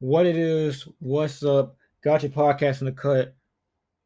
what 0.00 0.26
it 0.26 0.36
is, 0.36 0.88
what's 0.98 1.44
up. 1.44 1.76
Got 2.02 2.22
your 2.22 2.32
podcast 2.32 2.80
in 2.80 2.86
the 2.86 2.92
cut. 2.92 3.34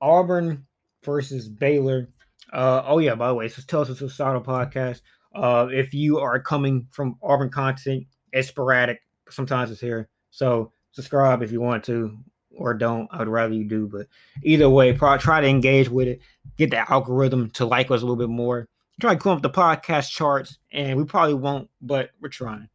Auburn 0.00 0.66
versus 1.04 1.48
Baylor. 1.48 2.08
Uh, 2.52 2.82
oh 2.84 2.98
yeah, 2.98 3.14
by 3.14 3.28
the 3.28 3.34
way, 3.34 3.46
it's 3.46 3.64
Tell 3.64 3.80
Us 3.80 3.88
a 3.88 3.96
Societal 3.96 4.42
podcast. 4.42 5.00
Uh, 5.34 5.68
if 5.70 5.94
you 5.94 6.18
are 6.18 6.38
coming 6.40 6.86
from 6.90 7.16
Auburn 7.22 7.50
content, 7.50 8.06
it's 8.32 8.48
sporadic. 8.48 9.00
Sometimes 9.30 9.70
it's 9.70 9.80
here. 9.80 10.08
So 10.30 10.72
subscribe 10.92 11.42
if 11.42 11.50
you 11.50 11.60
want 11.60 11.84
to 11.84 12.18
or 12.56 12.74
don't. 12.74 13.08
I 13.10 13.18
would 13.18 13.28
rather 13.28 13.54
you 13.54 13.64
do, 13.64 13.88
but 13.90 14.06
either 14.42 14.68
way, 14.68 14.92
probably 14.92 15.22
try 15.22 15.40
to 15.40 15.48
engage 15.48 15.88
with 15.88 16.08
it. 16.08 16.20
Get 16.56 16.70
the 16.70 16.90
algorithm 16.90 17.50
to 17.52 17.64
like 17.64 17.90
us 17.90 18.02
a 18.02 18.04
little 18.04 18.16
bit 18.16 18.28
more. 18.28 18.68
Try 19.00 19.14
to 19.14 19.20
climb 19.20 19.36
up 19.36 19.42
the 19.42 19.50
podcast 19.50 20.10
charts, 20.10 20.58
and 20.72 20.96
we 20.96 21.04
probably 21.04 21.34
won't, 21.34 21.68
but 21.80 22.10
we're 22.20 22.28
trying. 22.28 22.68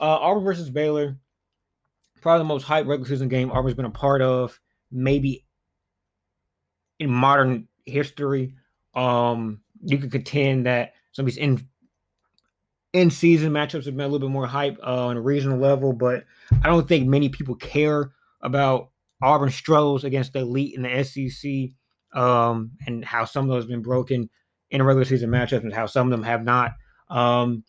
Uh, 0.00 0.18
Auburn 0.20 0.44
versus 0.44 0.68
Baylor 0.68 1.16
probably 2.24 2.40
the 2.40 2.48
most 2.48 2.66
hyped 2.66 2.86
regular 2.86 3.04
season 3.04 3.28
game 3.28 3.52
Auburn's 3.52 3.76
been 3.76 3.84
a 3.84 3.90
part 3.90 4.22
of, 4.22 4.58
maybe 4.90 5.44
in 6.98 7.10
modern 7.10 7.68
history. 7.84 8.54
Um, 8.94 9.60
you 9.82 9.98
could 9.98 10.10
contend 10.10 10.64
that 10.64 10.94
some 11.12 11.24
of 11.24 11.26
these 11.26 11.36
in 11.36 11.68
in 12.94 13.10
season 13.10 13.52
matchups 13.52 13.84
have 13.84 13.94
been 13.94 14.06
a 14.06 14.08
little 14.08 14.26
bit 14.26 14.32
more 14.32 14.46
hype 14.46 14.78
uh, 14.82 15.06
on 15.06 15.18
a 15.18 15.20
regional 15.20 15.58
level, 15.58 15.92
but 15.92 16.24
I 16.62 16.68
don't 16.68 16.88
think 16.88 17.06
many 17.06 17.28
people 17.28 17.56
care 17.56 18.12
about 18.40 18.88
Auburn 19.22 19.50
struggles 19.50 20.02
against 20.02 20.32
the 20.32 20.38
elite 20.38 20.74
in 20.74 20.82
the 20.82 21.04
SEC 21.04 22.18
um, 22.18 22.70
and 22.86 23.04
how 23.04 23.26
some 23.26 23.44
of 23.44 23.50
those 23.50 23.64
have 23.64 23.70
been 23.70 23.82
broken 23.82 24.30
in 24.70 24.80
a 24.80 24.84
regular 24.84 25.04
season 25.04 25.28
matchup 25.28 25.62
and 25.62 25.74
how 25.74 25.84
some 25.84 26.06
of 26.06 26.10
them 26.10 26.22
have 26.22 26.42
not. 26.42 26.72
Um, 27.10 27.64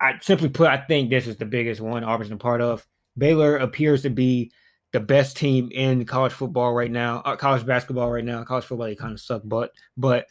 I 0.00 0.14
simply 0.20 0.48
put, 0.48 0.66
I 0.66 0.78
think 0.78 1.10
this 1.10 1.28
is 1.28 1.36
the 1.36 1.44
biggest 1.44 1.80
one 1.80 2.02
Auburn's 2.02 2.28
been 2.28 2.36
a 2.36 2.40
part 2.40 2.60
of. 2.60 2.84
Baylor 3.18 3.56
appears 3.56 4.02
to 4.02 4.10
be 4.10 4.52
the 4.92 5.00
best 5.00 5.36
team 5.36 5.68
in 5.72 6.04
college 6.04 6.32
football 6.32 6.72
right 6.72 6.90
now, 6.90 7.22
uh, 7.24 7.36
college 7.36 7.66
basketball 7.66 8.10
right 8.10 8.24
now. 8.24 8.44
College 8.44 8.64
football, 8.64 8.86
they 8.86 8.94
kind 8.94 9.12
of 9.12 9.20
suck, 9.20 9.42
but 9.44 9.72
but 9.96 10.26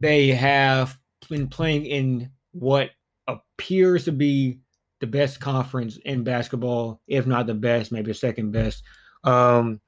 they 0.00 0.28
have 0.28 0.98
been 1.28 1.48
playing 1.48 1.86
in 1.86 2.30
what 2.52 2.90
appears 3.26 4.04
to 4.04 4.12
be 4.12 4.60
the 5.00 5.06
best 5.06 5.40
conference 5.40 5.96
in 6.04 6.24
basketball, 6.24 7.00
if 7.06 7.26
not 7.26 7.46
the 7.46 7.54
best, 7.54 7.92
maybe 7.92 8.10
the 8.10 8.14
second 8.14 8.52
best. 8.52 8.82
Um, 9.24 9.80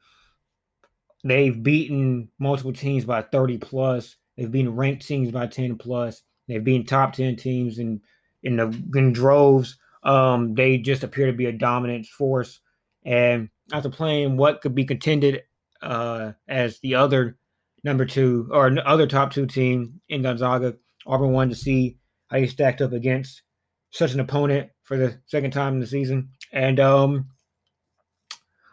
they've 1.25 1.61
beaten 1.61 2.31
multiple 2.39 2.73
teams 2.73 3.05
by 3.05 3.23
30 3.23 3.59
plus. 3.59 4.17
They've 4.37 4.51
been 4.51 4.75
ranked 4.75 5.07
teams 5.07 5.31
by 5.31 5.47
10 5.47 5.77
plus. 5.77 6.23
They've 6.49 6.63
been 6.63 6.85
top 6.85 7.13
10 7.13 7.37
teams 7.37 7.79
in 7.79 8.01
in 8.43 8.57
the 8.57 8.67
in 8.95 9.13
droves. 9.13 9.77
Um, 10.03 10.55
they 10.55 10.79
just 10.79 11.05
appear 11.05 11.27
to 11.27 11.33
be 11.33 11.47
a 11.47 11.53
dominant 11.53 12.07
force. 12.07 12.61
And 13.05 13.49
after 13.73 13.91
playing 13.91 14.37
what 14.37 14.61
could 14.61 14.75
be 14.75 14.85
contended 14.85 15.43
uh, 15.83 16.33
as 16.49 16.79
the 16.81 16.95
other 16.97 17.39
number 17.85 18.05
two 18.05 18.49
or 18.53 18.75
other 18.85 19.07
top 19.07 19.33
two 19.33 19.47
team 19.47 20.01
in 20.09 20.23
Gonzaga, 20.23 20.77
Auburn 21.07 21.33
wanted 21.33 21.55
to 21.55 21.61
see 21.61 21.99
how 22.29 22.39
he 22.39 22.47
stacked 22.47 22.81
up 22.81 22.93
against 22.93 23.43
such 23.91 24.13
an 24.13 24.21
opponent 24.21 24.71
for 24.83 24.97
the 24.97 25.19
second 25.27 25.51
time 25.51 25.75
in 25.75 25.81
the 25.81 25.87
season. 25.87 26.31
And 26.53 26.79
um, 26.79 27.29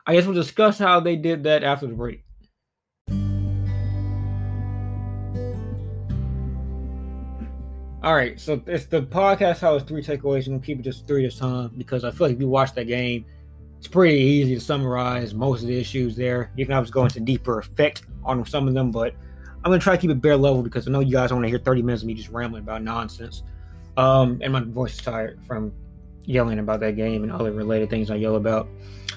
I 0.06 0.14
guess 0.14 0.25
we'll 0.25 0.36
discuss 0.36 0.78
how 0.78 1.00
they 1.00 1.16
did 1.16 1.44
that 1.44 1.64
after 1.64 1.88
the 1.88 1.94
break. 1.94 2.23
All 8.03 8.14
right, 8.14 8.40
so 8.40 8.62
it's 8.67 8.86
the 8.86 9.02
podcast. 9.02 9.59
How 9.59 9.73
it's 9.73 9.84
three 9.84 10.03
takeaways. 10.03 10.45
I'm 10.45 10.53
gonna 10.53 10.66
keep 10.66 10.80
it 10.80 10.84
just 10.84 11.08
three 11.08 11.23
this 11.23 11.40
time 11.40 11.72
because 11.80 12.03
I 12.03 12.12
feel 12.12 12.28
like 12.28 12.36
if 12.36 12.42
you 12.42 12.48
watch 12.48 12.73
that 12.76 12.86
game, 12.86 13.26
it's 13.80 13.88
pretty 13.88 14.16
easy 14.16 14.53
to 14.53 14.62
summarize 14.62 15.34
most 15.34 15.64
of 15.64 15.67
the 15.67 15.80
issues 15.80 16.16
there. 16.16 16.52
You 16.56 16.64
can 16.66 16.75
always 16.75 16.92
go 16.92 17.06
into 17.06 17.20
deeper 17.20 17.58
effect 17.58 18.03
on 18.23 18.45
some 18.45 18.68
of 18.68 18.75
them, 18.75 18.92
but 18.92 19.16
I'm 19.64 19.72
gonna 19.72 19.80
try 19.80 19.95
to 19.95 20.02
keep 20.02 20.12
it 20.12 20.22
bare 20.22 20.38
level 20.38 20.62
because 20.62 20.88
I 20.88 20.92
know 20.92 21.00
you 21.00 21.12
guys 21.12 21.34
want 21.34 21.44
to 21.44 21.50
hear 21.50 21.58
30 21.58 21.81
minutes 21.81 22.03
of 22.03 22.08
me 22.08 22.13
just 22.13 22.30
rambling 22.30 22.62
about 22.62 22.84
nonsense. 22.84 23.41
Um, 23.97 24.40
and 24.44 24.53
my 24.53 24.62
voice 24.62 24.94
is 24.94 25.00
tired 25.00 25.40
from 25.47 25.74
yelling 26.24 26.59
about 26.59 26.79
that 26.81 26.97
game 26.97 27.24
and 27.24 27.31
other 27.31 27.52
related 27.52 27.90
things 27.90 28.12
I 28.12 28.16
yell 28.18 28.35
about. 28.35 28.68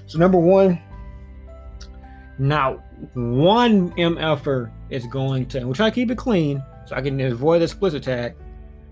So 0.07 0.19
number 0.19 0.39
one, 0.39 0.81
not 2.39 2.83
one 3.13 3.91
MFer 3.93 4.71
is 4.89 5.07
going 5.07 5.45
to. 5.49 5.65
We'll 5.67 5.75
try 5.75 5.91
to 5.91 5.95
keep 5.95 6.11
it 6.11 6.17
clean 6.17 6.65
so 6.87 6.97
I 6.97 7.03
can 7.03 7.21
avoid 7.21 7.59
the 7.59 7.65
explicit 7.65 8.03
tag 8.03 8.37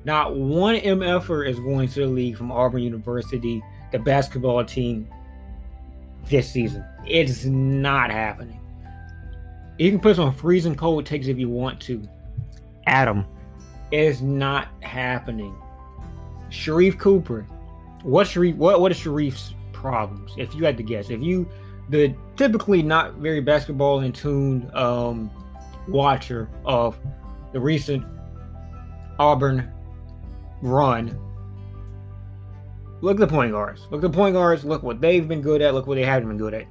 not 0.08 0.34
one 0.34 0.76
MFer 0.76 1.46
is 1.46 1.60
going 1.60 1.86
to 1.86 2.00
the 2.00 2.06
league 2.06 2.34
from 2.34 2.50
Auburn 2.50 2.82
University, 2.82 3.62
the 3.92 3.98
basketball 3.98 4.64
team, 4.64 5.06
this 6.30 6.50
season. 6.50 6.82
It's 7.06 7.44
not 7.44 8.10
happening. 8.10 8.58
You 9.76 9.90
can 9.90 10.00
put 10.00 10.16
some 10.16 10.32
freezing 10.32 10.74
cold 10.74 11.04
takes 11.04 11.26
if 11.26 11.36
you 11.38 11.50
want 11.50 11.78
to. 11.82 12.02
Adam, 12.86 13.26
it's 13.92 14.22
not 14.22 14.68
happening. 14.80 15.54
Sharife 16.48 16.98
Cooper, 16.98 17.42
what 18.02 18.26
Sharife? 18.26 18.56
What 18.56 18.80
what 18.80 18.90
is 18.90 18.98
Sharife's 18.98 19.52
problems? 19.74 20.32
If 20.38 20.54
you 20.54 20.64
had 20.64 20.78
to 20.78 20.82
guess, 20.82 21.10
if 21.10 21.20
you 21.20 21.46
the 21.90 22.14
typically 22.36 22.82
not 22.82 23.16
very 23.16 23.42
basketball 23.42 24.00
in 24.00 24.12
tuned 24.14 24.74
um, 24.74 25.30
watcher 25.86 26.48
of 26.64 26.98
the 27.52 27.60
recent 27.60 28.06
Auburn 29.18 29.70
run. 30.62 31.18
Look 33.00 33.20
at 33.20 33.28
the 33.28 33.32
point 33.34 33.52
guards. 33.52 33.86
Look 33.90 34.02
at 34.04 34.10
the 34.10 34.16
point 34.16 34.34
guards. 34.34 34.64
Look 34.64 34.82
what 34.82 35.00
they've 35.00 35.26
been 35.26 35.40
good 35.40 35.62
at. 35.62 35.74
Look 35.74 35.86
what 35.86 35.94
they 35.94 36.04
haven't 36.04 36.28
been 36.28 36.38
good 36.38 36.54
at. 36.54 36.66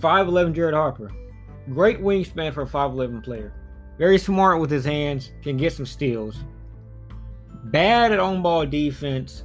5'11 0.00 0.54
Jared 0.54 0.74
Harper. 0.74 1.10
Great 1.72 2.00
wingspan 2.00 2.52
for 2.52 2.62
a 2.62 2.66
5'11 2.66 3.24
player. 3.24 3.54
Very 3.98 4.18
smart 4.18 4.60
with 4.60 4.70
his 4.70 4.84
hands. 4.84 5.32
Can 5.42 5.56
get 5.56 5.72
some 5.72 5.86
steals. 5.86 6.36
Bad 7.64 8.12
at 8.12 8.20
on 8.20 8.42
ball 8.42 8.66
defense. 8.66 9.44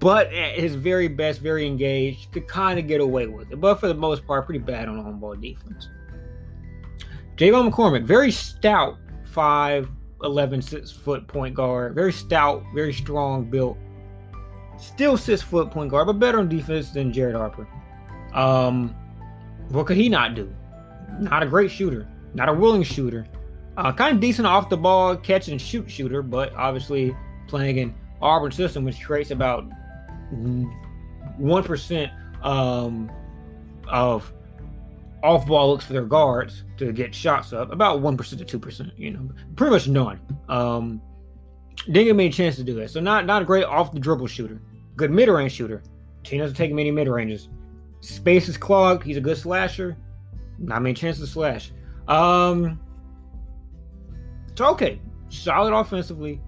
But 0.00 0.32
at 0.32 0.58
his 0.58 0.74
very 0.74 1.08
best, 1.08 1.40
very 1.40 1.66
engaged. 1.66 2.32
Could 2.32 2.48
kind 2.48 2.78
of 2.78 2.86
get 2.86 3.00
away 3.00 3.26
with 3.26 3.52
it. 3.52 3.60
But 3.60 3.80
for 3.80 3.88
the 3.88 3.94
most 3.94 4.26
part, 4.26 4.46
pretty 4.46 4.60
bad 4.60 4.88
on 4.88 4.98
on 4.98 5.18
ball 5.20 5.34
defense. 5.34 5.88
J'Von 7.36 7.70
McCormick. 7.70 8.04
Very 8.04 8.30
stout 8.30 8.96
5 9.26 9.88
11 10.22 10.62
six 10.62 10.90
foot 10.90 11.26
point 11.26 11.54
guard. 11.54 11.94
Very 11.94 12.12
stout, 12.12 12.62
very 12.74 12.92
strong 12.92 13.44
built. 13.44 13.76
Still 14.78 15.16
six 15.16 15.42
foot 15.42 15.70
point 15.70 15.90
guard, 15.90 16.06
but 16.06 16.14
better 16.14 16.38
on 16.38 16.48
defense 16.48 16.90
than 16.90 17.12
Jared 17.12 17.34
Harper. 17.34 17.68
Um, 18.34 18.94
what 19.70 19.86
could 19.86 19.96
he 19.96 20.08
not 20.08 20.34
do? 20.34 20.52
Not 21.18 21.42
a 21.42 21.46
great 21.46 21.70
shooter, 21.70 22.06
not 22.34 22.48
a 22.48 22.52
willing 22.52 22.82
shooter. 22.82 23.26
Uh, 23.76 23.92
kind 23.92 24.14
of 24.16 24.20
decent 24.20 24.46
off 24.46 24.68
the 24.68 24.76
ball 24.76 25.16
catch 25.16 25.48
and 25.48 25.60
shoot 25.60 25.90
shooter, 25.90 26.22
but 26.22 26.52
obviously 26.54 27.16
playing 27.46 27.78
in 27.78 27.94
Auburn 28.20 28.50
system, 28.52 28.84
which 28.84 29.00
creates 29.04 29.30
about 29.30 29.64
one 31.36 31.62
percent 31.62 32.12
um, 32.42 33.10
of 33.88 34.32
off 35.22 35.46
ball 35.46 35.70
looks 35.70 35.84
for 35.84 35.92
their 35.92 36.04
guards 36.04 36.64
to 36.76 36.92
get 36.92 37.14
shots 37.14 37.52
up, 37.52 37.72
about 37.72 38.00
1% 38.00 38.46
to 38.46 38.58
2%, 38.58 38.92
you 38.96 39.10
know, 39.10 39.28
pretty 39.56 39.72
much 39.72 39.88
none. 39.88 40.20
Um, 40.48 41.02
didn't 41.86 42.04
give 42.04 42.16
me 42.16 42.26
a 42.26 42.32
chance 42.32 42.56
to 42.56 42.64
do 42.64 42.74
that. 42.74 42.90
So 42.90 43.00
not 43.00 43.24
not 43.24 43.42
a 43.42 43.44
great 43.44 43.64
off 43.64 43.92
the 43.92 44.00
dribble 44.00 44.26
shooter. 44.26 44.60
Good 44.96 45.10
mid 45.10 45.28
range 45.28 45.52
shooter. 45.52 45.82
Team 46.24 46.40
doesn't 46.40 46.56
take 46.56 46.72
many 46.72 46.90
mid 46.90 47.08
ranges. 47.08 47.48
Space 48.00 48.48
is 48.48 48.56
clogged. 48.56 49.04
He's 49.04 49.16
a 49.16 49.20
good 49.20 49.38
slasher. 49.38 49.96
Not 50.58 50.82
many 50.82 50.94
chances 50.94 51.24
to 51.24 51.32
slash. 51.32 51.72
Um, 52.08 52.80
so 54.54 54.66
okay, 54.70 55.00
solid 55.28 55.72
offensively, 55.72 56.40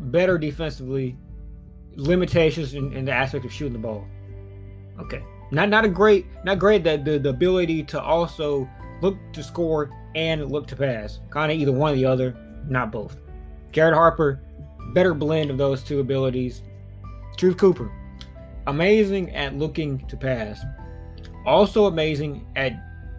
better 0.00 0.38
defensively. 0.38 1.16
Limitations 1.96 2.74
in, 2.74 2.92
in 2.92 3.04
the 3.04 3.12
aspect 3.12 3.44
of 3.44 3.52
shooting 3.52 3.72
the 3.72 3.78
ball. 3.78 4.04
Okay, 5.00 5.22
not 5.50 5.68
not 5.68 5.84
a 5.84 5.88
great, 5.88 6.26
not 6.44 6.58
great 6.58 6.84
that 6.84 7.04
the, 7.04 7.18
the 7.18 7.30
ability 7.30 7.82
to 7.84 8.00
also 8.00 8.68
look 9.00 9.16
to 9.32 9.42
score 9.42 9.90
and 10.14 10.50
look 10.50 10.66
to 10.68 10.76
pass. 10.76 11.20
Kind 11.30 11.52
of 11.52 11.58
either 11.58 11.72
one 11.72 11.92
or 11.92 11.96
the 11.96 12.04
other, 12.06 12.36
not 12.68 12.90
both. 12.90 13.16
Jared 13.72 13.94
Harper, 13.94 14.40
better 14.92 15.14
blend 15.14 15.50
of 15.50 15.58
those 15.58 15.82
two 15.82 16.00
abilities. 16.00 16.62
Sharife 17.36 17.58
Cooper, 17.58 17.92
amazing 18.66 19.34
at 19.34 19.54
looking 19.54 20.04
to 20.08 20.16
pass. 20.16 20.60
Also 21.46 21.86
amazing 21.86 22.46
at, 22.56 22.72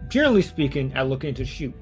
generally 0.08 0.42
speaking, 0.42 0.92
at 0.94 1.08
looking 1.08 1.34
to 1.34 1.44
shoot. 1.44 1.74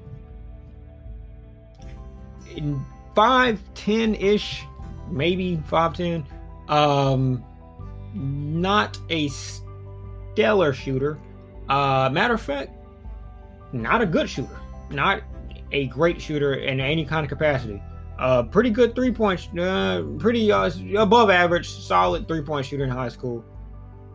In 2.55 2.83
5'10 3.15 4.21
ish, 4.21 4.63
maybe 5.09 5.57
5'10, 5.69 6.25
um, 6.69 7.43
not 8.13 8.97
a 9.09 9.27
stellar 10.39 10.71
shooter. 10.71 11.19
Uh, 11.67 12.09
matter 12.11 12.33
of 12.33 12.41
fact, 12.41 12.71
not 13.73 14.01
a 14.01 14.05
good 14.05 14.29
shooter, 14.29 14.57
not 14.89 15.21
a 15.73 15.87
great 15.87 16.21
shooter 16.21 16.53
in 16.53 16.79
any 16.79 17.03
kind 17.03 17.25
of 17.25 17.29
capacity. 17.29 17.83
Uh, 18.17 18.43
pretty 18.43 18.69
good 18.69 18.95
three 18.95 19.11
point, 19.11 19.47
uh, 19.59 20.01
pretty 20.17 20.49
uh, 20.49 20.71
above 20.97 21.29
average, 21.29 21.67
solid 21.69 22.25
three 22.27 22.41
point 22.41 22.65
shooter 22.65 22.85
in 22.85 22.89
high 22.89 23.09
school. 23.09 23.43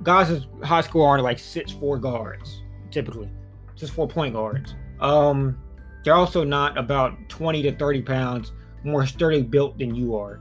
guys 0.02 0.30
in 0.30 0.42
high 0.62 0.80
school 0.80 1.04
are 1.04 1.20
like 1.20 1.38
six 1.38 1.70
four 1.72 1.98
guards 1.98 2.62
typically, 2.90 3.30
just 3.76 3.92
four 3.92 4.08
point 4.08 4.32
guards. 4.32 4.74
Um, 5.00 5.58
they're 6.04 6.14
also 6.14 6.42
not 6.42 6.78
about 6.78 7.16
twenty 7.28 7.62
to 7.62 7.72
thirty 7.76 8.00
pounds 8.00 8.52
more 8.82 9.06
sturdy 9.06 9.42
built 9.42 9.78
than 9.78 9.94
you 9.94 10.16
are, 10.16 10.40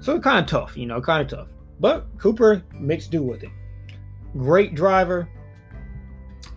so 0.00 0.18
kind 0.18 0.40
of 0.40 0.46
tough, 0.46 0.76
you 0.76 0.86
know, 0.86 1.00
kind 1.00 1.22
of 1.22 1.28
tough. 1.28 1.48
But 1.78 2.06
Cooper 2.18 2.62
makes 2.74 3.06
do 3.06 3.22
with 3.22 3.44
it. 3.44 3.50
Great 4.36 4.74
driver, 4.74 5.28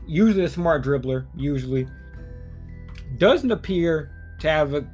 usually 0.05 0.43
a 0.43 0.49
smart 0.49 0.83
dribbler. 0.83 1.25
Usually 1.35 1.87
doesn't 3.17 3.51
appear 3.51 4.11
to 4.39 4.49
have 4.49 4.73
a. 4.73 4.87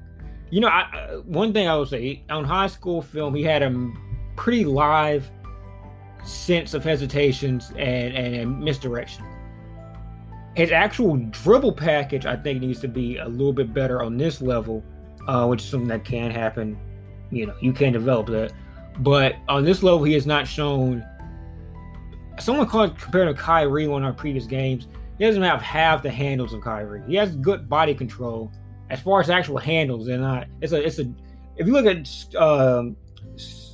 You 0.49 0.61
know, 0.61 0.67
I, 0.67 1.19
one 1.25 1.53
thing 1.53 1.67
I 1.67 1.77
would 1.77 1.89
say 1.89 2.23
on 2.29 2.43
high 2.43 2.67
school 2.67 3.01
film, 3.01 3.35
he 3.35 3.43
had 3.43 3.61
a 3.61 3.91
pretty 4.35 4.65
live 4.65 5.29
sense 6.23 6.73
of 6.73 6.83
hesitations 6.83 7.69
and, 7.71 8.15
and, 8.15 8.35
and 8.35 8.59
misdirection. 8.59 9.25
His 10.55 10.71
actual 10.71 11.17
dribble 11.17 11.73
package, 11.73 12.25
I 12.25 12.35
think, 12.35 12.61
needs 12.61 12.79
to 12.81 12.87
be 12.87 13.17
a 13.17 13.27
little 13.27 13.53
bit 13.53 13.73
better 13.73 14.01
on 14.01 14.17
this 14.17 14.41
level, 14.41 14.83
uh, 15.27 15.45
which 15.45 15.61
is 15.61 15.69
something 15.69 15.87
that 15.89 16.03
can 16.03 16.31
happen. 16.31 16.77
You 17.31 17.47
know, 17.47 17.55
you 17.61 17.71
can 17.71 17.93
develop 17.93 18.27
that. 18.27 18.51
But 18.99 19.35
on 19.47 19.63
this 19.63 19.83
level, 19.83 20.03
he 20.03 20.13
has 20.13 20.25
not 20.25 20.47
shown. 20.47 21.05
Someone 22.39 22.67
called 22.67 22.97
compared 22.97 23.35
to 23.35 23.41
Kyrie 23.41 23.87
on 23.87 24.03
our 24.03 24.13
previous 24.13 24.45
games. 24.45 24.87
He 25.17 25.25
doesn't 25.25 25.43
have 25.43 25.61
half 25.61 26.01
the 26.01 26.09
handles 26.09 26.53
of 26.53 26.61
Kyrie. 26.61 27.03
He 27.07 27.15
has 27.15 27.35
good 27.35 27.67
body 27.67 27.93
control. 27.93 28.51
As 28.89 29.01
far 29.01 29.19
as 29.19 29.29
actual 29.29 29.57
handles, 29.57 30.07
they're 30.07 30.17
not. 30.17 30.47
It's 30.61 30.71
a. 30.71 30.85
It's 30.85 30.99
a. 30.99 31.11
If 31.57 31.67
you 31.67 31.73
look 31.73 31.85
at 31.85 32.35
um, 32.35 32.95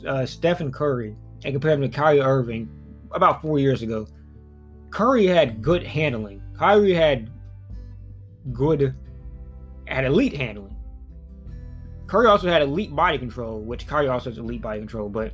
uh, 0.08 0.26
Stephen 0.26 0.72
Curry, 0.72 1.16
and 1.46 1.54
compare 1.54 1.74
him 1.74 1.82
to 1.82 1.90
Kyrie 1.90 2.22
Irving 2.22 2.68
about 3.12 3.42
four 3.42 3.60
years 3.60 3.84
ago, 3.84 4.08
Curry 4.90 5.28
had 5.28 5.62
good 5.62 5.84
handling. 5.84 6.42
Kyrie 6.58 6.94
had 6.94 7.30
good, 8.52 8.96
had 9.88 10.06
elite 10.06 10.36
handling. 10.36 10.76
Curry 12.08 12.28
also 12.28 12.48
had 12.48 12.62
elite 12.62 12.96
body 12.96 13.18
control, 13.18 13.62
which 13.62 13.88
Kyrie 13.88 14.08
also 14.08 14.32
has 14.32 14.40
elite 14.40 14.62
body 14.62 14.80
control. 14.80 15.08
But 15.08 15.34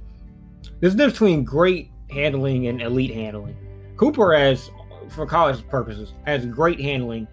there's 0.80 0.94
a 0.94 0.98
difference 0.98 1.14
between 1.14 1.44
great 1.44 1.91
handling 2.12 2.68
and 2.68 2.82
elite 2.82 3.14
handling. 3.14 3.56
Cooper 3.98 4.34
has, 4.34 4.70
for 5.10 5.26
college 5.26 5.68
purposes, 5.68 6.14
has 6.26 6.46
great 6.46 6.80
handling. 6.80 7.28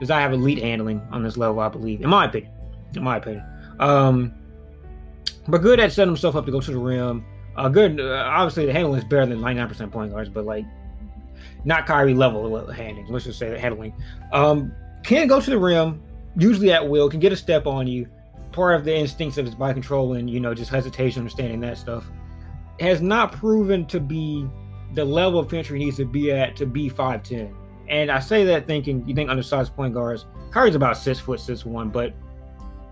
Does 0.00 0.10
I 0.10 0.20
have 0.20 0.32
elite 0.32 0.62
handling 0.62 1.00
on 1.10 1.22
this 1.22 1.36
level? 1.36 1.60
I 1.60 1.68
believe, 1.68 2.00
in 2.00 2.08
my 2.08 2.26
opinion. 2.26 2.52
In 2.94 3.02
my 3.02 3.16
opinion. 3.16 3.44
Um, 3.80 4.32
but 5.48 5.58
good 5.58 5.80
at 5.80 5.92
setting 5.92 6.10
himself 6.10 6.36
up 6.36 6.46
to 6.46 6.52
go 6.52 6.60
to 6.60 6.70
the 6.70 6.78
rim 6.78 7.24
a 7.56 7.70
good, 7.70 8.00
uh, 8.00 8.28
obviously, 8.30 8.66
the 8.66 8.72
handling 8.72 8.98
is 8.98 9.04
better 9.04 9.26
than 9.26 9.40
99% 9.40 9.92
point 9.92 10.12
guards, 10.12 10.28
but 10.28 10.44
like 10.44 10.64
not 11.64 11.86
Kyrie 11.86 12.14
level 12.14 12.66
handling. 12.70 13.06
Let's 13.08 13.24
just 13.24 13.38
say 13.38 13.50
the 13.50 13.58
handling. 13.58 13.94
Um, 14.32 14.72
can 15.04 15.26
go 15.26 15.40
to 15.40 15.50
the 15.50 15.58
rim, 15.58 16.02
usually 16.36 16.72
at 16.72 16.88
will, 16.88 17.08
can 17.08 17.20
get 17.20 17.32
a 17.32 17.36
step 17.36 17.66
on 17.66 17.86
you. 17.86 18.08
Part 18.52 18.76
of 18.76 18.84
the 18.84 18.94
instincts 18.94 19.36
of 19.38 19.46
his 19.46 19.54
body 19.54 19.74
control 19.74 20.14
and 20.14 20.30
you 20.30 20.40
know 20.40 20.54
just 20.54 20.70
hesitation, 20.70 21.20
understanding 21.20 21.60
that 21.60 21.76
stuff, 21.76 22.04
has 22.80 23.00
not 23.00 23.32
proven 23.32 23.86
to 23.86 24.00
be 24.00 24.46
the 24.94 25.04
level 25.04 25.40
of 25.40 25.50
finisher 25.50 25.74
he 25.74 25.84
needs 25.84 25.96
to 25.96 26.04
be 26.04 26.30
at 26.32 26.56
to 26.56 26.66
be 26.66 26.88
five 26.88 27.22
ten. 27.22 27.54
And 27.88 28.10
I 28.10 28.18
say 28.18 28.44
that 28.44 28.66
thinking 28.66 29.06
you 29.06 29.14
think 29.14 29.28
undersized 29.28 29.74
point 29.76 29.94
guards. 29.94 30.26
Kyrie's 30.50 30.74
about 30.74 30.96
six 30.96 31.18
foot 31.20 31.40
six 31.40 31.64
one, 31.64 31.90
but 31.90 32.14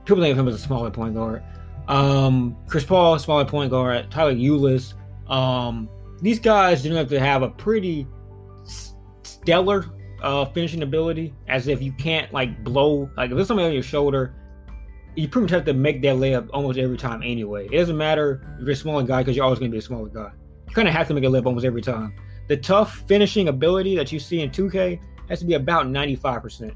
people 0.04 0.22
think 0.22 0.32
of 0.32 0.38
him 0.38 0.48
as 0.48 0.54
a 0.54 0.58
smaller 0.58 0.90
point 0.90 1.14
guard. 1.14 1.42
Um, 1.88 2.56
Chris 2.66 2.84
Paul, 2.84 3.18
smaller 3.18 3.44
point 3.44 3.70
guard, 3.70 4.10
Tyler 4.10 4.34
Ulis. 4.34 4.94
Um, 5.28 5.88
these 6.20 6.38
guys 6.38 6.82
don't 6.82 6.94
have 6.94 7.08
to 7.08 7.20
have 7.20 7.42
a 7.42 7.48
pretty 7.48 8.06
stellar 9.22 9.86
uh, 10.22 10.44
finishing 10.46 10.82
ability, 10.82 11.34
as 11.48 11.68
if 11.68 11.82
you 11.82 11.92
can't 11.92 12.32
like 12.32 12.62
blow 12.62 13.10
like 13.16 13.30
if 13.30 13.36
there's 13.36 13.48
somebody 13.48 13.68
on 13.68 13.74
your 13.74 13.82
shoulder, 13.82 14.34
you 15.14 15.28
pretty 15.28 15.42
much 15.42 15.50
have 15.50 15.64
to 15.66 15.74
make 15.74 16.00
that 16.02 16.16
layup 16.16 16.48
almost 16.52 16.78
every 16.78 16.96
time 16.96 17.22
anyway. 17.22 17.66
It 17.66 17.76
doesn't 17.76 17.96
matter 17.96 18.40
if 18.58 18.62
you're 18.62 18.70
a 18.70 18.76
smaller 18.76 19.02
guy 19.02 19.22
because 19.22 19.36
you're 19.36 19.44
always 19.44 19.58
going 19.58 19.70
to 19.70 19.74
be 19.74 19.78
a 19.78 19.82
smaller 19.82 20.08
guy. 20.08 20.30
You 20.68 20.74
kind 20.74 20.88
of 20.88 20.94
have 20.94 21.08
to 21.08 21.14
make 21.14 21.24
a 21.24 21.26
layup 21.26 21.46
almost 21.46 21.66
every 21.66 21.82
time. 21.82 22.14
The 22.48 22.56
tough 22.56 23.04
finishing 23.06 23.48
ability 23.48 23.96
that 23.96 24.10
you 24.10 24.18
see 24.18 24.40
in 24.40 24.50
2K 24.50 25.00
has 25.28 25.40
to 25.40 25.44
be 25.44 25.54
about 25.54 25.86
95%. 25.86 26.74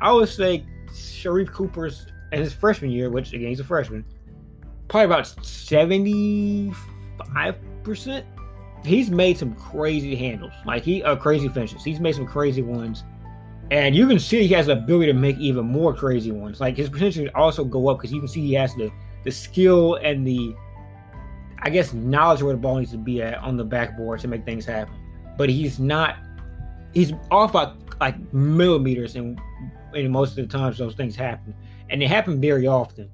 I 0.00 0.12
would 0.12 0.28
say 0.28 0.64
Sharife 0.88 1.52
Cooper's 1.52 2.06
in 2.32 2.40
his 2.40 2.52
freshman 2.52 2.90
year, 2.90 3.10
which 3.10 3.32
again 3.32 3.48
he's 3.48 3.60
a 3.60 3.64
freshman, 3.64 4.04
probably 4.88 5.06
about 5.06 5.24
75%. 5.24 8.24
He's 8.84 9.10
made 9.10 9.38
some 9.38 9.54
crazy 9.54 10.16
handles, 10.16 10.52
like 10.66 10.82
he 10.82 11.04
uh, 11.04 11.14
crazy 11.16 11.48
finishes. 11.48 11.84
He's 11.84 12.00
made 12.00 12.16
some 12.16 12.26
crazy 12.26 12.62
ones, 12.62 13.04
and 13.72 13.96
you 13.96 14.06
can 14.06 14.18
see 14.18 14.46
he 14.46 14.52
has 14.52 14.66
the 14.66 14.74
ability 14.74 15.10
to 15.10 15.18
make 15.18 15.38
even 15.38 15.64
more 15.64 15.94
crazy 15.94 16.30
ones. 16.30 16.60
Like 16.60 16.76
his 16.76 16.90
potential 16.90 17.26
also 17.34 17.64
go 17.64 17.88
up 17.88 17.98
because 17.98 18.12
you 18.12 18.20
can 18.20 18.28
see 18.28 18.46
he 18.46 18.52
has 18.52 18.74
the 18.74 18.92
the 19.24 19.30
skill 19.30 19.94
and 19.94 20.26
the, 20.26 20.54
I 21.60 21.70
guess, 21.70 21.94
knowledge 21.94 22.42
where 22.42 22.52
the 22.52 22.60
ball 22.60 22.76
needs 22.76 22.90
to 22.90 22.98
be 22.98 23.22
at 23.22 23.38
on 23.38 23.56
the 23.56 23.64
backboard 23.64 24.20
to 24.20 24.28
make 24.28 24.44
things 24.44 24.66
happen. 24.66 24.94
But 25.38 25.48
he's 25.48 25.80
not. 25.80 26.18
He's 26.92 27.14
off 27.30 27.54
by 27.54 27.72
like 27.98 28.34
millimeters, 28.34 29.16
and, 29.16 29.40
and 29.94 30.10
most 30.10 30.36
of 30.36 30.46
the 30.46 30.58
times 30.58 30.76
those 30.76 30.94
things 30.94 31.16
happen, 31.16 31.54
and 31.88 32.02
they 32.02 32.06
happen 32.06 32.42
very 32.42 32.66
often. 32.66 33.08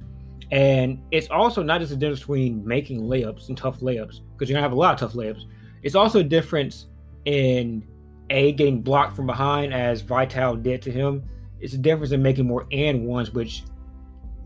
And 0.50 1.00
it's 1.12 1.28
also 1.30 1.62
not 1.62 1.80
just 1.80 1.92
a 1.92 1.96
difference 1.96 2.20
between 2.20 2.66
making 2.66 3.02
layups 3.02 3.46
and 3.46 3.56
tough 3.56 3.78
layups, 3.78 4.22
because 4.32 4.48
you're 4.48 4.56
gonna 4.56 4.62
have 4.62 4.72
a 4.72 4.74
lot 4.74 4.94
of 4.94 4.98
tough 4.98 5.16
layups. 5.16 5.44
It's 5.84 5.94
also 5.94 6.18
a 6.18 6.24
difference 6.24 6.88
in 7.26 7.86
a 8.30 8.52
getting 8.52 8.82
blocked 8.82 9.16
from 9.16 9.26
behind, 9.26 9.72
as 9.72 10.00
Vital 10.00 10.56
did 10.56 10.82
to 10.82 10.90
him. 10.90 11.22
It's 11.60 11.74
a 11.74 11.78
difference 11.78 12.12
in 12.12 12.22
making 12.22 12.46
more 12.46 12.66
and 12.70 13.06
ones, 13.06 13.32
which 13.32 13.62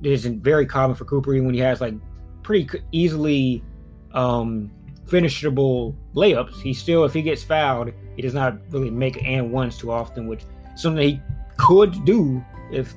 isn't 0.02 0.42
very 0.42 0.66
common 0.66 0.96
for 0.96 1.04
Cooper 1.04 1.32
when 1.42 1.54
he 1.54 1.60
has 1.60 1.80
like 1.80 1.94
pretty 2.42 2.80
easily 2.92 3.62
um, 4.12 4.70
finishable 5.06 5.96
layups. 6.14 6.60
He 6.60 6.72
still, 6.72 7.04
if 7.04 7.12
he 7.12 7.22
gets 7.22 7.42
fouled, 7.42 7.92
he 8.16 8.22
does 8.22 8.34
not 8.34 8.58
really 8.70 8.90
make 8.90 9.22
and 9.22 9.52
ones 9.52 9.76
too 9.76 9.90
often, 9.90 10.26
which 10.26 10.42
something 10.76 11.02
he 11.02 11.20
could 11.56 12.04
do 12.04 12.44
if 12.72 12.94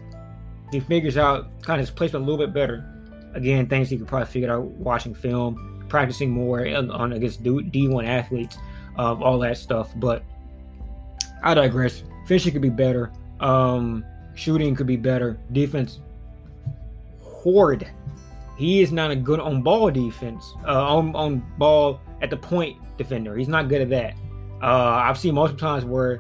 he 0.72 0.80
figures 0.80 1.18
out 1.18 1.62
kind 1.62 1.80
of 1.80 1.88
his 1.88 1.92
placement 1.96 2.24
a 2.24 2.30
little 2.30 2.44
bit 2.46 2.54
better 2.54 2.96
again, 3.36 3.68
things 3.68 3.90
he 3.90 3.98
could 3.98 4.08
probably 4.08 4.26
figure 4.28 4.52
out 4.52 4.64
watching 4.64 5.14
film, 5.14 5.84
practicing 5.90 6.32
more 6.32 6.66
on, 6.68 6.90
on 6.90 7.14
against 7.14 7.44
D1 7.44 8.08
athletes, 8.08 8.58
of 8.96 9.22
all 9.22 9.38
that 9.40 9.58
stuff. 9.58 9.92
But 9.98 10.24
I 11.46 11.54
digress. 11.54 12.04
Finishing 12.26 12.54
could 12.54 12.62
be 12.62 12.70
better. 12.70 13.12
Um, 13.40 14.04
shooting 14.34 14.76
could 14.76 14.88
be 14.88 14.98
better. 14.98 15.38
Defense, 15.52 16.00
horrid. 17.22 17.88
He 18.58 18.82
is 18.82 18.92
not 18.92 19.12
a 19.12 19.16
good 19.16 19.40
on 19.40 19.62
ball 19.62 19.92
defense. 19.92 20.54
Uh, 20.68 20.84
on 20.84 21.16
on 21.16 21.44
ball 21.58 22.02
at 22.22 22.30
the 22.30 22.38
point 22.38 22.78
defender. 22.98 23.38
He's 23.38 23.48
not 23.48 23.70
good 23.70 23.82
at 23.82 23.90
that. 23.90 24.16
Uh, 24.62 25.04
I've 25.06 25.18
seen 25.18 25.36
multiple 25.36 25.60
times 25.60 25.86
where 25.86 26.20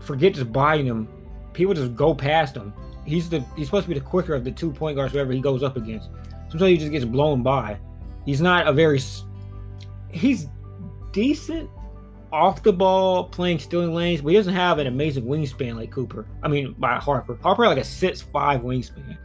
forget 0.00 0.34
just 0.34 0.52
buying 0.52 0.84
him, 0.84 1.08
people 1.52 1.74
just 1.74 1.94
go 1.94 2.14
past 2.14 2.56
him. 2.56 2.72
He's 3.04 3.30
the 3.30 3.44
he's 3.56 3.66
supposed 3.68 3.84
to 3.84 3.88
be 3.88 3.98
the 3.98 4.04
quicker 4.04 4.34
of 4.34 4.42
the 4.42 4.50
two 4.50 4.72
point 4.72 4.96
guards 4.96 5.12
whoever 5.12 5.32
he 5.32 5.40
goes 5.40 5.62
up 5.62 5.76
against. 5.76 6.08
Sometimes 6.48 6.70
he 6.70 6.76
just 6.78 6.90
gets 6.90 7.04
blown 7.04 7.42
by. 7.42 7.78
He's 8.24 8.40
not 8.40 8.66
a 8.66 8.72
very. 8.72 9.00
He's 10.10 10.48
decent 11.12 11.70
off 12.32 12.62
the 12.62 12.72
ball, 12.72 13.24
playing 13.24 13.58
stealing 13.58 13.94
lanes, 13.94 14.20
but 14.20 14.30
he 14.30 14.36
doesn't 14.36 14.54
have 14.54 14.78
an 14.78 14.86
amazing 14.86 15.24
wingspan 15.24 15.76
like 15.76 15.90
Cooper. 15.90 16.26
I 16.42 16.48
mean, 16.48 16.74
by 16.78 16.96
Harper. 16.96 17.38
Harper 17.42 17.66
like 17.66 17.78
a 17.78 17.84
six 17.84 18.20
five 18.20 18.60
wingspan. 18.62 19.16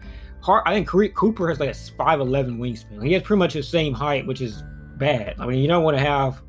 Har- 0.41 0.63
I 0.67 0.74
think 0.74 0.88
Cooper 1.15 1.50
has 1.50 1.60
like 1.60 1.70
a 1.70 1.74
five 1.74 2.20
eleven 2.20 2.58
wingspan. 2.58 3.05
He 3.05 3.13
has 3.13 3.24
pretty 3.24 3.39
much 3.39 3.53
the 3.53 3.63
same 3.63 3.93
height, 3.93 4.25
which 4.25 4.41
is 4.41 4.63
bad. 4.98 5.36
I 5.39 5.46
mean, 5.46 5.60
you 5.60 5.67
don't 5.67 5.84
want 5.84 5.98
to 5.98 6.03
have 6.03 6.41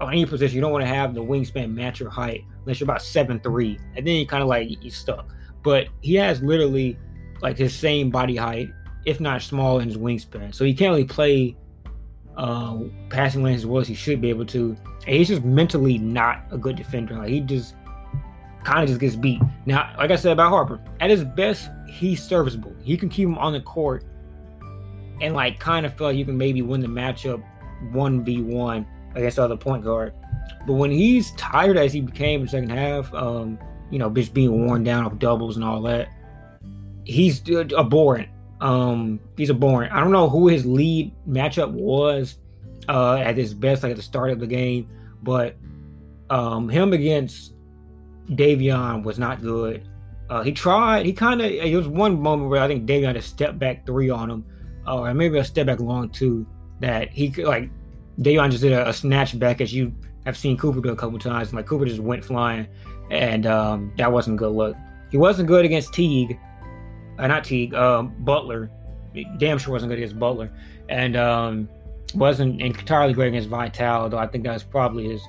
on 0.00 0.12
any 0.12 0.26
position. 0.26 0.54
You 0.54 0.60
don't 0.60 0.72
want 0.72 0.82
to 0.82 0.88
have 0.88 1.14
the 1.14 1.22
wingspan 1.22 1.72
match 1.72 2.00
your 2.00 2.10
height 2.10 2.44
unless 2.60 2.80
you're 2.80 2.86
about 2.86 3.02
seven 3.02 3.40
three, 3.40 3.78
and 3.96 4.06
then 4.06 4.16
you 4.16 4.26
kind 4.26 4.42
of 4.42 4.48
like 4.48 4.68
you're 4.82 4.90
stuck. 4.90 5.32
But 5.62 5.88
he 6.00 6.14
has 6.14 6.42
literally 6.42 6.96
like 7.40 7.56
his 7.56 7.74
same 7.74 8.10
body 8.10 8.36
height 8.36 8.70
if 9.06 9.20
not 9.20 9.42
smaller 9.42 9.82
in 9.82 9.88
his 9.88 9.96
wingspan. 9.96 10.54
So 10.54 10.64
he 10.64 10.74
can't 10.74 10.90
really 10.90 11.04
play 11.04 11.56
uh, 12.40 12.78
passing 13.10 13.42
lanes 13.42 13.60
as 13.60 13.66
well 13.66 13.82
as 13.82 13.86
he 13.86 13.94
should 13.94 14.20
be 14.20 14.30
able 14.30 14.46
to. 14.46 14.74
And 15.06 15.16
he's 15.16 15.28
just 15.28 15.44
mentally 15.44 15.98
not 15.98 16.42
a 16.50 16.56
good 16.56 16.74
defender. 16.74 17.14
Like 17.14 17.28
he 17.28 17.40
just 17.40 17.74
kind 18.64 18.82
of 18.82 18.88
just 18.88 19.00
gets 19.00 19.14
beat. 19.14 19.42
Now, 19.66 19.92
like 19.98 20.10
I 20.10 20.16
said 20.16 20.32
about 20.32 20.48
Harper, 20.48 20.80
at 21.00 21.10
his 21.10 21.22
best, 21.22 21.68
he's 21.86 22.22
serviceable. 22.22 22.74
He 22.82 22.96
can 22.96 23.10
keep 23.10 23.28
him 23.28 23.36
on 23.36 23.52
the 23.52 23.60
court 23.60 24.04
and 25.20 25.34
like 25.34 25.60
kind 25.60 25.84
of 25.84 25.94
feel 25.96 26.08
like 26.08 26.16
you 26.16 26.24
can 26.24 26.38
maybe 26.38 26.62
win 26.62 26.80
the 26.80 26.88
matchup 26.88 27.44
one 27.92 28.24
v 28.24 28.40
one 28.40 28.86
against 29.14 29.36
the 29.36 29.42
other 29.42 29.56
point 29.56 29.84
guard. 29.84 30.14
But 30.66 30.74
when 30.74 30.90
he's 30.90 31.32
tired 31.32 31.76
as 31.76 31.92
he 31.92 32.00
became 32.00 32.40
in 32.40 32.46
the 32.46 32.50
second 32.50 32.70
half, 32.70 33.12
um, 33.12 33.58
you 33.90 33.98
know, 33.98 34.08
just 34.08 34.32
being 34.32 34.66
worn 34.66 34.82
down 34.82 35.04
of 35.04 35.18
doubles 35.18 35.56
and 35.56 35.64
all 35.64 35.82
that, 35.82 36.08
he's 37.04 37.42
abhorrent. 37.50 38.30
Um, 38.60 39.20
he's 39.36 39.50
a 39.50 39.54
boring. 39.54 39.90
I 39.90 40.00
don't 40.00 40.12
know 40.12 40.28
who 40.28 40.48
his 40.48 40.64
lead 40.66 41.12
matchup 41.28 41.70
was 41.72 42.38
uh, 42.88 43.16
at 43.16 43.36
his 43.36 43.54
best, 43.54 43.82
like 43.82 43.90
at 43.90 43.96
the 43.96 44.02
start 44.02 44.30
of 44.30 44.40
the 44.40 44.46
game, 44.46 44.88
but 45.22 45.56
Um, 46.30 46.68
him 46.68 46.92
against 46.92 47.54
Davion 48.38 49.02
was 49.02 49.18
not 49.18 49.42
good. 49.42 49.82
Uh, 50.28 50.44
he 50.44 50.52
tried. 50.52 51.04
He 51.04 51.12
kind 51.12 51.40
of. 51.42 51.50
It 51.50 51.74
was 51.74 51.88
one 51.88 52.22
moment 52.22 52.50
where 52.50 52.62
I 52.62 52.68
think 52.68 52.86
Davion 52.86 53.14
just 53.14 53.30
stepped 53.30 53.58
back 53.58 53.84
three 53.84 54.10
on 54.10 54.30
him, 54.30 54.44
uh, 54.86 55.00
or 55.00 55.12
maybe 55.12 55.38
a 55.38 55.44
step 55.44 55.66
back 55.66 55.80
long 55.80 56.08
two. 56.08 56.46
That 56.78 57.10
he 57.10 57.30
could 57.32 57.46
like. 57.46 57.68
Davion 58.20 58.48
just 58.50 58.62
did 58.62 58.72
a, 58.72 58.88
a 58.88 58.92
snatch 58.92 59.36
back 59.40 59.60
as 59.60 59.74
you 59.74 59.92
have 60.24 60.36
seen 60.36 60.56
Cooper 60.56 60.80
do 60.80 60.90
a 60.90 60.96
couple 60.96 61.18
times. 61.18 61.48
And, 61.48 61.56
like 61.56 61.66
Cooper 61.66 61.84
just 61.84 61.98
went 62.00 62.24
flying, 62.24 62.68
and 63.10 63.44
um, 63.46 63.92
that 63.96 64.12
wasn't 64.12 64.36
good 64.36 64.52
look. 64.52 64.76
He 65.10 65.18
wasn't 65.18 65.48
good 65.48 65.64
against 65.64 65.92
Teague, 65.92 66.38
uh, 67.20 67.26
not 67.26 67.44
Teague, 67.44 67.74
um, 67.74 68.14
Butler. 68.20 68.70
Damn 69.38 69.58
sure 69.58 69.72
wasn't 69.72 69.90
good 69.90 69.98
against 69.98 70.18
Butler, 70.18 70.50
and 70.88 71.16
um, 71.16 71.68
wasn't 72.14 72.60
entirely 72.60 73.12
great 73.12 73.28
against 73.28 73.48
Vital. 73.48 74.08
Though 74.08 74.18
I 74.18 74.26
think 74.26 74.44
that 74.44 74.54
was 74.54 74.62
probably 74.62 75.08
his 75.08 75.22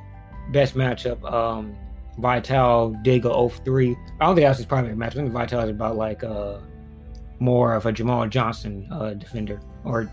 best 0.51 0.75
matchup. 0.75 1.23
Um, 1.31 1.75
Vital 2.17 2.95
did 3.03 3.23
go 3.23 3.49
3 3.49 3.97
I 4.19 4.25
don't 4.25 4.35
think 4.35 4.45
that's 4.45 4.57
his 4.57 4.65
primary 4.65 4.95
match. 4.95 5.13
I 5.13 5.21
think 5.21 5.31
Vital 5.31 5.61
is 5.61 5.69
about 5.69 5.95
like 5.95 6.23
uh, 6.23 6.57
more 7.39 7.73
of 7.73 7.85
a 7.85 7.91
Jamal 7.91 8.27
Johnson 8.27 8.87
uh, 8.91 9.13
defender 9.13 9.59
or 9.83 10.11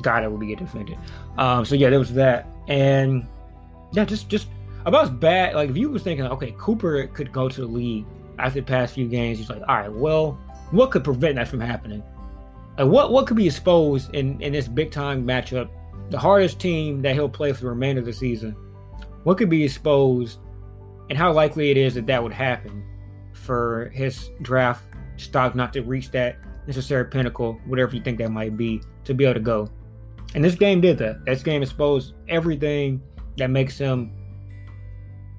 guy 0.00 0.20
that 0.20 0.30
would 0.30 0.40
be 0.40 0.52
a 0.52 0.56
defender. 0.56 0.94
Um, 1.38 1.64
so 1.64 1.74
yeah, 1.74 1.90
there 1.90 1.98
was 1.98 2.12
that, 2.14 2.46
and 2.68 3.26
yeah, 3.92 4.04
just 4.04 4.28
just 4.28 4.48
about 4.84 5.04
as 5.04 5.10
bad. 5.10 5.54
Like 5.54 5.70
if 5.70 5.76
you 5.76 5.90
was 5.90 6.02
thinking, 6.02 6.26
okay, 6.26 6.54
Cooper 6.58 7.06
could 7.08 7.32
go 7.32 7.48
to 7.48 7.60
the 7.60 7.66
league 7.66 8.06
after 8.38 8.60
the 8.60 8.66
past 8.66 8.94
few 8.94 9.08
games, 9.08 9.38
he's 9.38 9.50
like, 9.50 9.62
all 9.68 9.76
right, 9.76 9.92
well, 9.92 10.38
what 10.70 10.90
could 10.90 11.04
prevent 11.04 11.36
that 11.36 11.48
from 11.48 11.60
happening? 11.60 12.02
Like 12.78 12.88
what 12.88 13.12
what 13.12 13.26
could 13.26 13.36
be 13.36 13.46
exposed 13.46 14.14
in 14.14 14.40
in 14.40 14.52
this 14.52 14.68
big 14.68 14.90
time 14.90 15.26
matchup, 15.26 15.68
the 16.10 16.18
hardest 16.18 16.58
team 16.58 17.02
that 17.02 17.14
he'll 17.14 17.28
play 17.28 17.52
for 17.52 17.62
the 17.62 17.68
remainder 17.68 18.00
of 18.00 18.06
the 18.06 18.12
season? 18.12 18.56
What 19.24 19.38
could 19.38 19.50
be 19.50 19.64
exposed, 19.64 20.38
and 21.10 21.18
how 21.18 21.32
likely 21.32 21.70
it 21.70 21.76
is 21.76 21.94
that 21.94 22.06
that 22.06 22.22
would 22.22 22.32
happen 22.32 22.84
for 23.32 23.90
his 23.94 24.30
draft 24.40 24.84
stock 25.16 25.54
not 25.54 25.72
to 25.74 25.82
reach 25.82 26.10
that 26.12 26.36
necessary 26.66 27.04
pinnacle, 27.04 27.60
whatever 27.66 27.94
you 27.94 28.02
think 28.02 28.18
that 28.18 28.30
might 28.30 28.56
be, 28.56 28.80
to 29.04 29.14
be 29.14 29.24
able 29.24 29.34
to 29.34 29.40
go. 29.40 29.68
And 30.34 30.42
this 30.42 30.54
game 30.54 30.80
did 30.80 30.98
that. 30.98 31.24
This 31.26 31.42
game 31.42 31.62
exposed 31.62 32.14
everything 32.28 33.02
that 33.36 33.50
makes 33.50 33.76
him 33.76 34.12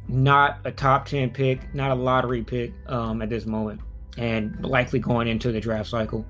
not 0.08 0.60
a 0.66 0.72
top 0.72 1.06
10 1.06 1.32
pick, 1.32 1.74
not 1.74 1.92
a 1.92 1.96
lottery 1.96 2.44
pick 2.44 2.74
um, 2.88 3.22
at 3.22 3.30
this 3.30 3.46
moment, 3.46 3.82
and 4.18 4.64
likely 4.66 5.00
going 5.00 5.28
into 5.28 5.52
the 5.52 5.60
draft 5.60 5.90
cycle. 5.90 6.26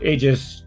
It 0.00 0.16
just, 0.16 0.64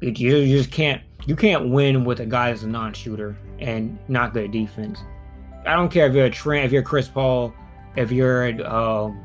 it, 0.00 0.18
you, 0.18 0.46
just 0.46 0.70
can't, 0.70 1.02
you 1.26 1.36
can't 1.36 1.70
win 1.70 2.04
with 2.04 2.20
a 2.20 2.26
guy 2.26 2.50
that's 2.50 2.62
a 2.62 2.68
non-shooter 2.68 3.36
and 3.58 3.98
not 4.08 4.32
good 4.32 4.50
defense. 4.50 5.00
I 5.66 5.74
don't 5.74 5.90
care 5.90 6.06
if 6.06 6.14
you're 6.14 6.26
a 6.26 6.30
Trent, 6.30 6.64
if 6.64 6.72
you're 6.72 6.82
Chris 6.82 7.08
Paul, 7.08 7.54
if 7.96 8.10
you're 8.10 8.46
a 8.46 8.62
um, 8.64 9.24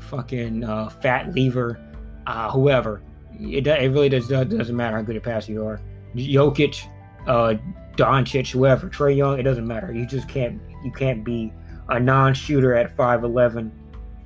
fucking 0.00 0.64
uh, 0.64 0.88
Fat 0.88 1.34
Lever, 1.34 1.80
uh, 2.26 2.50
whoever. 2.50 3.02
It, 3.40 3.66
it 3.66 3.92
really 3.92 4.08
does, 4.08 4.28
doesn't 4.28 4.76
matter 4.76 4.96
how 4.96 5.02
good 5.02 5.16
a 5.16 5.20
passer 5.20 5.52
you 5.52 5.64
are. 5.64 5.80
Jokic, 6.14 6.84
uh, 7.26 7.54
Doncic, 7.96 8.50
whoever, 8.50 8.88
Trae 8.88 9.16
Young, 9.16 9.38
it 9.38 9.42
doesn't 9.42 9.66
matter. 9.66 9.92
You 9.92 10.06
just 10.06 10.28
can't 10.28 10.60
you 10.84 10.92
can't 10.92 11.24
be 11.24 11.52
a 11.88 11.98
non-shooter 11.98 12.74
at 12.74 12.96
five 12.96 13.24
eleven 13.24 13.72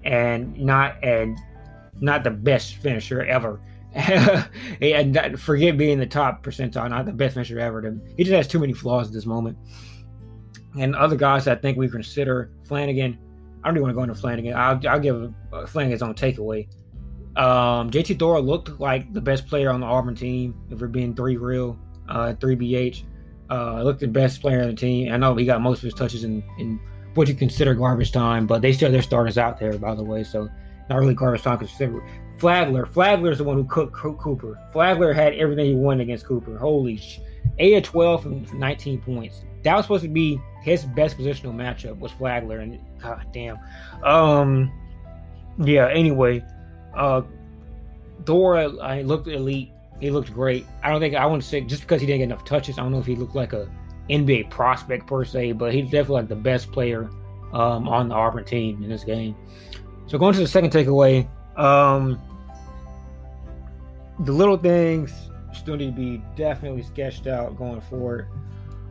and 0.05 0.57
not 0.59 1.03
and 1.03 1.39
not 2.01 2.25
the 2.25 2.31
best 2.31 2.77
finisher 2.77 3.23
ever. 3.23 3.61
and 3.95 5.39
forget 5.39 5.77
being 5.77 5.99
the 5.99 6.07
top 6.07 6.43
percentile, 6.43 6.89
not 6.89 7.05
the 7.05 7.13
best 7.13 7.35
finisher 7.35 7.61
ever. 7.61 7.99
He 8.17 8.25
just 8.25 8.35
has 8.35 8.49
too 8.49 8.59
many 8.59 8.73
flaws 8.73 9.09
at 9.09 9.13
this 9.13 9.27
moment. 9.27 9.59
And 10.79 10.97
other 10.97 11.17
guys 11.17 11.47
I 11.47 11.55
think 11.55 11.77
we 11.77 11.89
consider 11.89 12.51
Flanigan. 12.67 13.19
I 13.63 13.69
don't 13.69 13.77
even 13.77 13.83
want 13.83 13.93
to 13.93 13.95
go 13.95 14.03
into 14.03 14.15
Flanigan. 14.15 14.55
I'll, 14.55 14.81
I'll 14.89 14.99
give 14.99 15.33
Flanigan 15.53 15.91
his 15.91 16.03
own 16.03 16.15
takeaway. 16.15 16.67
Um, 17.37 17.91
JT 17.91 18.19
Thor 18.19 18.41
looked 18.41 18.81
like 18.81 19.13
the 19.13 19.21
best 19.21 19.47
player 19.47 19.71
on 19.71 19.81
the 19.81 19.87
Auburn 19.87 20.15
team, 20.15 20.55
if 20.71 20.81
we're 20.81 20.89
being 20.89 21.15
three 21.15 21.37
real, 21.37 21.79
uh, 22.09 22.35
three 22.35 22.57
BH. 22.57 23.05
Uh, 23.51 23.83
looked 23.83 24.01
the 24.01 24.09
best 24.09 24.41
player 24.41 24.63
on 24.63 24.69
the 24.69 24.75
team. 24.75 25.13
I 25.13 25.17
know 25.17 25.35
he 25.35 25.45
got 25.45 25.61
most 25.61 25.79
of 25.79 25.85
his 25.85 25.95
touches 25.95 26.25
in, 26.25 26.43
in 26.59 26.81
what 27.15 27.29
you 27.29 27.35
consider 27.35 27.75
garbage 27.75 28.13
time, 28.13 28.47
but 28.47 28.63
they 28.63 28.73
still 28.73 28.91
their 28.91 29.03
starters 29.03 29.37
out 29.37 29.59
there, 29.59 29.77
by 29.77 29.95
the 29.95 30.03
way. 30.03 30.25
So 30.25 30.49
not 30.89 30.99
really 30.99 31.15
garbage 31.15 31.43
time 31.43 31.59
considered. 31.59 32.03
Flagler, 32.39 32.87
Flagler 32.87 33.31
is 33.31 33.39
the 33.39 33.45
one 33.45 33.57
who 33.57 33.65
cooked 33.65 33.93
Cooper. 33.95 34.59
Flagler 34.73 35.13
had 35.13 35.35
everything 35.35 35.67
he 35.67 35.75
wanted 35.75 36.03
against 36.03 36.27
Cooper. 36.27 36.59
Holy 36.59 36.97
sh! 36.97 37.21
8 37.59 37.77
of 37.77 37.83
12 37.85 38.27
and 38.27 38.55
19 38.55 39.01
points. 39.03 39.45
That 39.63 39.77
was 39.77 39.85
supposed 39.85 40.03
to 40.03 40.09
be 40.09 40.41
his 40.63 40.85
best 40.85 41.19
positional 41.19 41.55
matchup 41.55 41.99
was 41.99 42.13
Flagler, 42.13 42.59
and 42.59 42.81
god 42.99 43.27
damn. 43.33 43.59
Um, 44.03 44.73
yeah. 45.59 45.89
Anyway, 45.89 46.45
uh, 46.95 47.23
Dora, 48.25 48.75
I 48.79 49.03
looked 49.03 49.29
elite. 49.29 49.71
He 50.03 50.11
looked 50.11 50.35
great. 50.35 50.67
I 50.83 50.91
don't 50.91 51.01
think 51.01 51.15
I 51.15 51.33
to 51.33 51.41
say 51.41 51.61
just 51.61 51.83
because 51.83 52.01
he 52.01 52.09
didn't 52.09 52.19
get 52.19 52.25
enough 52.25 52.45
touches. 52.45 52.77
I 52.77 52.83
don't 52.83 52.91
know 52.91 52.99
if 52.99 53.07
he 53.07 53.15
looked 53.15 53.37
like 53.37 53.53
a 53.53 53.71
NBA 54.11 54.51
prospect 54.51 55.07
per 55.07 55.25
se, 55.25 55.53
but 55.53 55.73
he's 55.73 55.85
definitely 55.85 56.17
like 56.17 56.29
the 56.29 56.35
best 56.35 56.73
player 56.73 57.09
um, 57.53 57.89
on 57.89 58.09
the 58.09 58.15
Auburn 58.17 58.45
team 58.45 58.83
in 58.83 58.91
this 58.91 59.05
game. 59.05 59.37
So 60.09 60.19
going 60.19 60.35
to 60.35 60.41
the 60.41 60.49
second 60.49 60.71
takeaway, 60.73 61.29
um, 61.57 62.21
the 64.19 64.33
little 64.33 64.57
things 64.57 65.15
still 65.53 65.77
need 65.77 65.95
to 65.95 66.03
be 66.03 66.21
definitely 66.35 66.83
sketched 66.83 67.29
out 67.29 67.57
going 67.57 67.81
forward. 67.83 68.27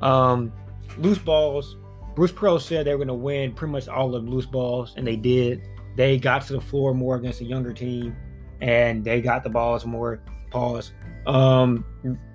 Um, 0.02 0.54
loose 0.98 1.18
balls. 1.18 1.76
Bruce 2.16 2.32
Pearl 2.32 2.58
said 2.58 2.86
they 2.86 2.92
were 2.92 3.00
going 3.00 3.10
to 3.10 3.14
win 3.14 3.52
pretty 3.52 3.74
much 3.74 3.90
all 3.90 4.16
of 4.16 4.30
loose 4.30 4.46
balls, 4.46 4.94
and 4.96 5.06
they 5.06 5.18
did. 5.18 5.62
They 5.98 6.18
got 6.18 6.44
to 6.48 6.54
the 6.54 6.62
floor 6.62 6.94
more 6.94 7.18
against 7.18 7.42
a 7.42 7.46
younger 7.46 7.74
team, 7.74 8.16
and 8.62 9.04
they 9.04 9.20
got 9.20 9.44
the 9.44 9.50
balls 9.50 9.86
more. 9.86 10.22
Pause. 10.52 10.94
Um, 11.26 11.86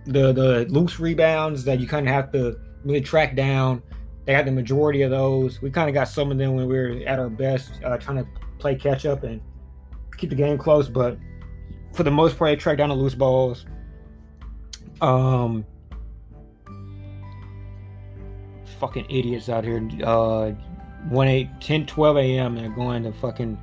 the 0.07 0.33
the 0.33 0.67
loose 0.69 0.99
rebounds 0.99 1.65
that 1.65 1.81
you 1.81 1.87
kind 1.87 2.09
of 2.09 2.15
have 2.15 2.33
to 2.33 2.59
really 2.85 3.01
track 3.01 3.37
down. 3.37 3.83
They 4.25 4.33
had 4.33 4.47
the 4.47 4.53
majority 4.53 5.03
of 5.03 5.11
those. 5.11 5.63
We 5.63 5.71
kind 5.71 5.89
of 5.89 5.95
got 5.95 6.09
some 6.09 6.33
of 6.33 6.39
them 6.39 6.55
when 6.55 6.67
we 6.67 6.75
were 6.75 7.01
at 7.07 7.19
our 7.19 7.31
best, 7.31 7.81
uh, 7.85 7.97
trying 7.99 8.19
to 8.19 8.27
play 8.59 8.75
catch 8.75 9.07
up 9.07 9.23
and 9.23 9.41
keep 10.17 10.31
the 10.31 10.37
game 10.37 10.59
close. 10.59 10.89
But 10.89 11.19
for 11.93 12.03
the 12.03 12.11
most 12.11 12.37
part, 12.37 12.51
they 12.51 12.57
tracked 12.57 12.79
down 12.79 12.89
the 12.89 12.97
loose 12.97 13.15
balls. 13.15 13.67
Um, 15.01 15.65
fucking 18.81 19.07
idiots 19.11 19.49
out 19.49 19.65
here. 19.65 19.89
Uh, 20.03 20.53
1 21.09 21.29
8, 21.29 21.49
10, 21.61 21.87
12 21.87 22.17
a.m. 22.17 22.57
They're 22.57 22.69
going 22.71 23.05
to 23.05 23.13
fucking 23.13 23.59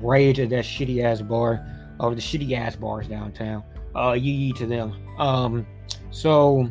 rage 0.00 0.40
at 0.40 0.50
that 0.50 0.64
shitty 0.64 1.02
ass 1.04 1.20
bar, 1.20 1.64
or 2.00 2.14
the 2.14 2.20
shitty 2.20 2.52
ass 2.52 2.76
bars 2.76 3.06
downtown. 3.06 3.62
Uh, 3.94 4.12
yee 4.12 4.52
to 4.52 4.66
them. 4.66 4.94
Um, 5.18 5.66
so 6.10 6.68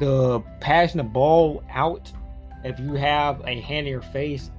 the 0.00 0.40
passing 0.60 0.98
the 0.98 1.04
ball 1.04 1.62
out, 1.70 2.12
if 2.64 2.78
you 2.78 2.94
have 2.94 3.40
a 3.46 3.60
hand 3.60 3.86
in 3.86 3.92
your 3.92 4.02
face, 4.02 4.50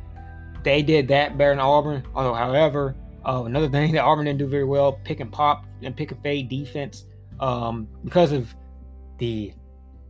they 0.63 0.81
did 0.81 1.07
that 1.09 1.37
better 1.37 1.51
than 1.51 1.59
Auburn. 1.59 2.03
Although, 2.15 2.33
however, 2.33 2.95
uh, 3.25 3.43
another 3.45 3.69
thing 3.69 3.91
that 3.93 4.03
Auburn 4.03 4.25
didn't 4.25 4.39
do 4.39 4.47
very 4.47 4.65
well, 4.65 4.93
pick 5.03 5.19
and 5.19 5.31
pop 5.31 5.65
and 5.81 5.95
pick 5.95 6.11
and 6.11 6.21
fade 6.21 6.49
defense, 6.49 7.05
um, 7.39 7.87
because 8.03 8.31
of 8.31 8.53
the 9.17 9.53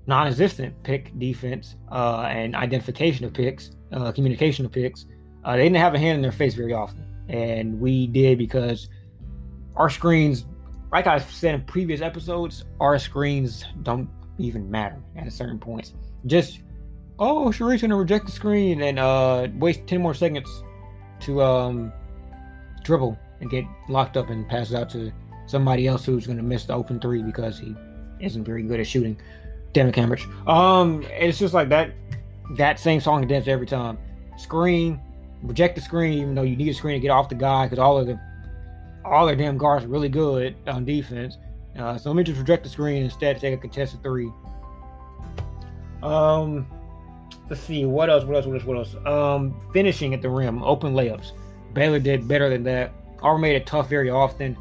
non-existent 0.08 0.82
pick 0.84 1.18
defense 1.20 1.76
uh, 1.92 2.28
and 2.30 2.56
identification 2.56 3.26
of 3.26 3.34
picks, 3.34 3.72
uh, 3.92 4.12
communication 4.12 4.66
of 4.66 4.72
picks. 4.72 5.06
Uh, 5.44 5.56
they 5.56 5.64
didn't 5.64 5.78
have 5.78 5.94
a 5.94 6.00
hand 6.00 6.16
in 6.16 6.22
their 6.22 6.32
face 6.32 6.54
very 6.54 6.74
often, 6.74 7.06
and 7.30 7.80
we 7.80 8.08
did 8.08 8.38
because 8.38 8.90
our 9.76 9.90
screens, 9.90 10.46
like 10.92 11.08
I 11.08 11.20
said 11.20 11.56
in 11.56 11.62
previous 11.64 12.02
episodes, 12.02 12.66
our 12.80 12.98
screens 12.98 13.66
don't 13.84 14.10
even 14.38 14.70
matter 14.70 14.98
at 15.16 15.28
a 15.28 15.32
certain 15.32 15.60
point. 15.60 15.94
Just 16.26 16.62
oh, 17.20 17.48
Sharife's 17.50 17.82
gonna 17.82 17.96
reject 17.96 18.26
the 18.26 18.32
screen 18.32 18.82
and 18.82 19.00
uh, 19.00 19.48
waste 19.56 19.86
ten 19.88 20.02
more 20.02 20.14
seconds 20.14 20.64
to 21.22 21.42
um, 21.42 21.92
dribble 22.84 23.18
and 23.42 23.50
get 23.50 23.66
locked 23.88 24.18
up 24.18 24.30
and 24.30 24.48
pass 24.48 24.72
it 24.72 24.76
out 24.76 24.90
to 24.92 25.12
somebody 25.46 25.88
else 25.88 26.06
who's 26.06 26.26
gonna 26.26 26.44
miss 26.44 26.66
the 26.66 26.74
open 26.74 27.00
three 27.00 27.22
because 27.22 27.60
he 27.60 27.76
isn't 28.20 28.44
very 28.44 28.64
good 28.64 28.80
at 28.80 28.88
shooting. 28.88 29.20
Damn 29.74 29.88
it, 29.88 29.94
Cambridge. 29.94 30.28
Um, 30.48 31.04
it's 31.10 31.38
just 31.38 31.54
like 31.54 31.70
that. 31.70 31.92
That 32.58 32.80
same 32.80 33.00
song 33.00 33.22
and 33.22 33.30
dance 33.30 33.48
every 33.48 33.68
time. 33.68 34.00
Screen, 34.38 35.00
reject 35.44 35.76
the 35.76 35.82
screen, 35.82 36.14
even 36.14 36.34
though 36.34 36.42
you 36.42 36.56
need 36.56 36.70
a 36.70 36.74
screen 36.74 36.96
to 36.96 37.00
get 37.00 37.12
off 37.12 37.30
the 37.30 37.36
guy 37.36 37.66
because 37.66 37.78
all 37.78 37.98
of 37.98 38.08
the 38.08 38.20
all 39.06 39.26
their 39.26 39.36
damn 39.36 39.58
guards 39.58 39.86
are 39.86 39.90
really 39.90 40.10
good 40.10 40.56
on 40.68 40.86
defense. 40.86 41.38
Uh, 41.78 41.98
so 41.98 42.10
let 42.10 42.16
me 42.16 42.24
just 42.24 42.40
reject 42.40 42.64
the 42.64 42.70
screen 42.70 43.04
instead 43.04 43.36
to 43.36 43.42
take 43.42 43.54
a 43.54 43.58
contested 43.58 44.02
three. 44.04 44.32
Um, 46.04 46.68
let's 47.50 47.62
see 47.62 47.86
what 47.86 48.10
else. 48.10 48.24
What 48.24 48.38
else? 48.38 48.46
What 48.46 48.56
else? 48.56 48.66
What 48.66 48.78
else? 48.78 48.96
Um, 49.06 49.60
finishing 49.74 50.14
at 50.14 50.22
the 50.22 50.30
rim, 50.30 50.64
open 50.64 50.94
layups. 50.94 51.32
Baylor 51.74 52.00
did 52.00 52.28
better 52.28 52.50
than 52.50 52.64
that. 52.64 52.92
Auburn 53.22 53.42
made 53.42 53.56
it 53.56 53.66
tough 53.66 53.90
very 53.90 54.10
often. 54.10 54.58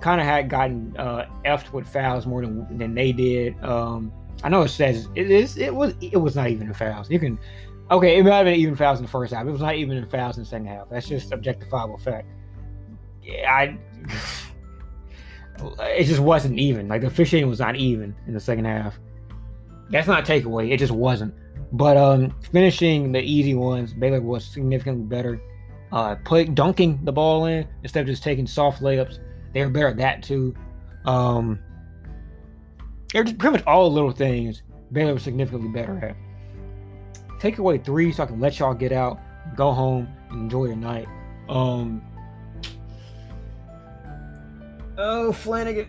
Kind 0.00 0.20
of 0.20 0.26
had 0.26 0.48
gotten 0.50 0.94
uh, 0.98 1.26
effed 1.44 1.72
with 1.72 1.86
fouls 1.88 2.26
more 2.26 2.42
than 2.42 2.78
than 2.78 2.94
they 2.94 3.12
did. 3.12 3.62
Um, 3.64 4.12
I 4.42 4.48
know 4.50 4.62
it 4.62 4.68
says 4.68 5.08
it 5.14 5.30
is. 5.30 5.56
It 5.56 5.74
was. 5.74 5.94
It 6.00 6.18
was 6.18 6.36
not 6.36 6.50
even 6.50 6.70
a 6.70 6.74
foul. 6.74 7.06
You 7.08 7.18
can 7.18 7.38
Okay, 7.90 8.18
it 8.18 8.22
might 8.24 8.36
have 8.36 8.46
been 8.46 8.54
even 8.54 8.76
fouls 8.76 8.98
in 8.98 9.04
the 9.04 9.10
first 9.10 9.34
half. 9.34 9.46
It 9.46 9.50
was 9.50 9.60
not 9.60 9.74
even 9.74 9.98
in 9.98 10.06
fouls 10.06 10.38
in 10.38 10.44
the 10.44 10.48
second 10.48 10.66
half. 10.66 10.88
That's 10.88 11.06
just 11.06 11.30
objectifiable 11.30 12.00
fact. 12.00 12.26
I. 13.28 13.78
it 15.80 16.04
just 16.04 16.20
wasn't 16.20 16.58
even. 16.58 16.88
Like 16.88 17.00
the 17.00 17.06
officiating 17.06 17.48
was 17.48 17.60
not 17.60 17.76
even 17.76 18.14
in 18.26 18.34
the 18.34 18.40
second 18.40 18.64
half. 18.64 18.98
That's 19.90 20.06
not 20.06 20.28
a 20.28 20.32
takeaway. 20.32 20.72
It 20.72 20.78
just 20.78 20.92
wasn't. 20.92 21.34
But 21.72 21.96
um, 21.96 22.34
finishing 22.52 23.12
the 23.12 23.20
easy 23.20 23.54
ones, 23.54 23.92
Baylor 23.92 24.20
was 24.20 24.44
significantly 24.44 25.04
better. 25.04 25.40
Uh, 25.92 26.16
play, 26.24 26.44
dunking 26.44 27.04
the 27.04 27.12
ball 27.12 27.46
in 27.46 27.66
instead 27.82 28.00
of 28.00 28.06
just 28.06 28.22
taking 28.22 28.46
soft 28.46 28.82
layups. 28.82 29.18
They 29.52 29.64
were 29.64 29.70
better 29.70 29.88
at 29.88 29.96
that 29.98 30.22
too. 30.22 30.54
Um, 31.04 31.58
they're 33.12 33.24
just 33.24 33.38
pretty 33.38 33.58
much 33.58 33.66
all 33.66 33.92
little 33.92 34.10
things 34.10 34.62
Baylor 34.92 35.14
was 35.14 35.22
significantly 35.22 35.68
better 35.68 35.98
at. 36.04 36.16
Take 37.40 37.58
away 37.58 37.78
three 37.78 38.12
so 38.12 38.22
I 38.22 38.26
can 38.26 38.40
let 38.40 38.58
y'all 38.58 38.74
get 38.74 38.92
out, 38.92 39.20
go 39.56 39.72
home, 39.72 40.08
and 40.30 40.42
enjoy 40.42 40.66
your 40.66 40.76
night. 40.76 41.06
Um, 41.48 42.02
oh, 44.98 45.32
Flanigan. 45.32 45.88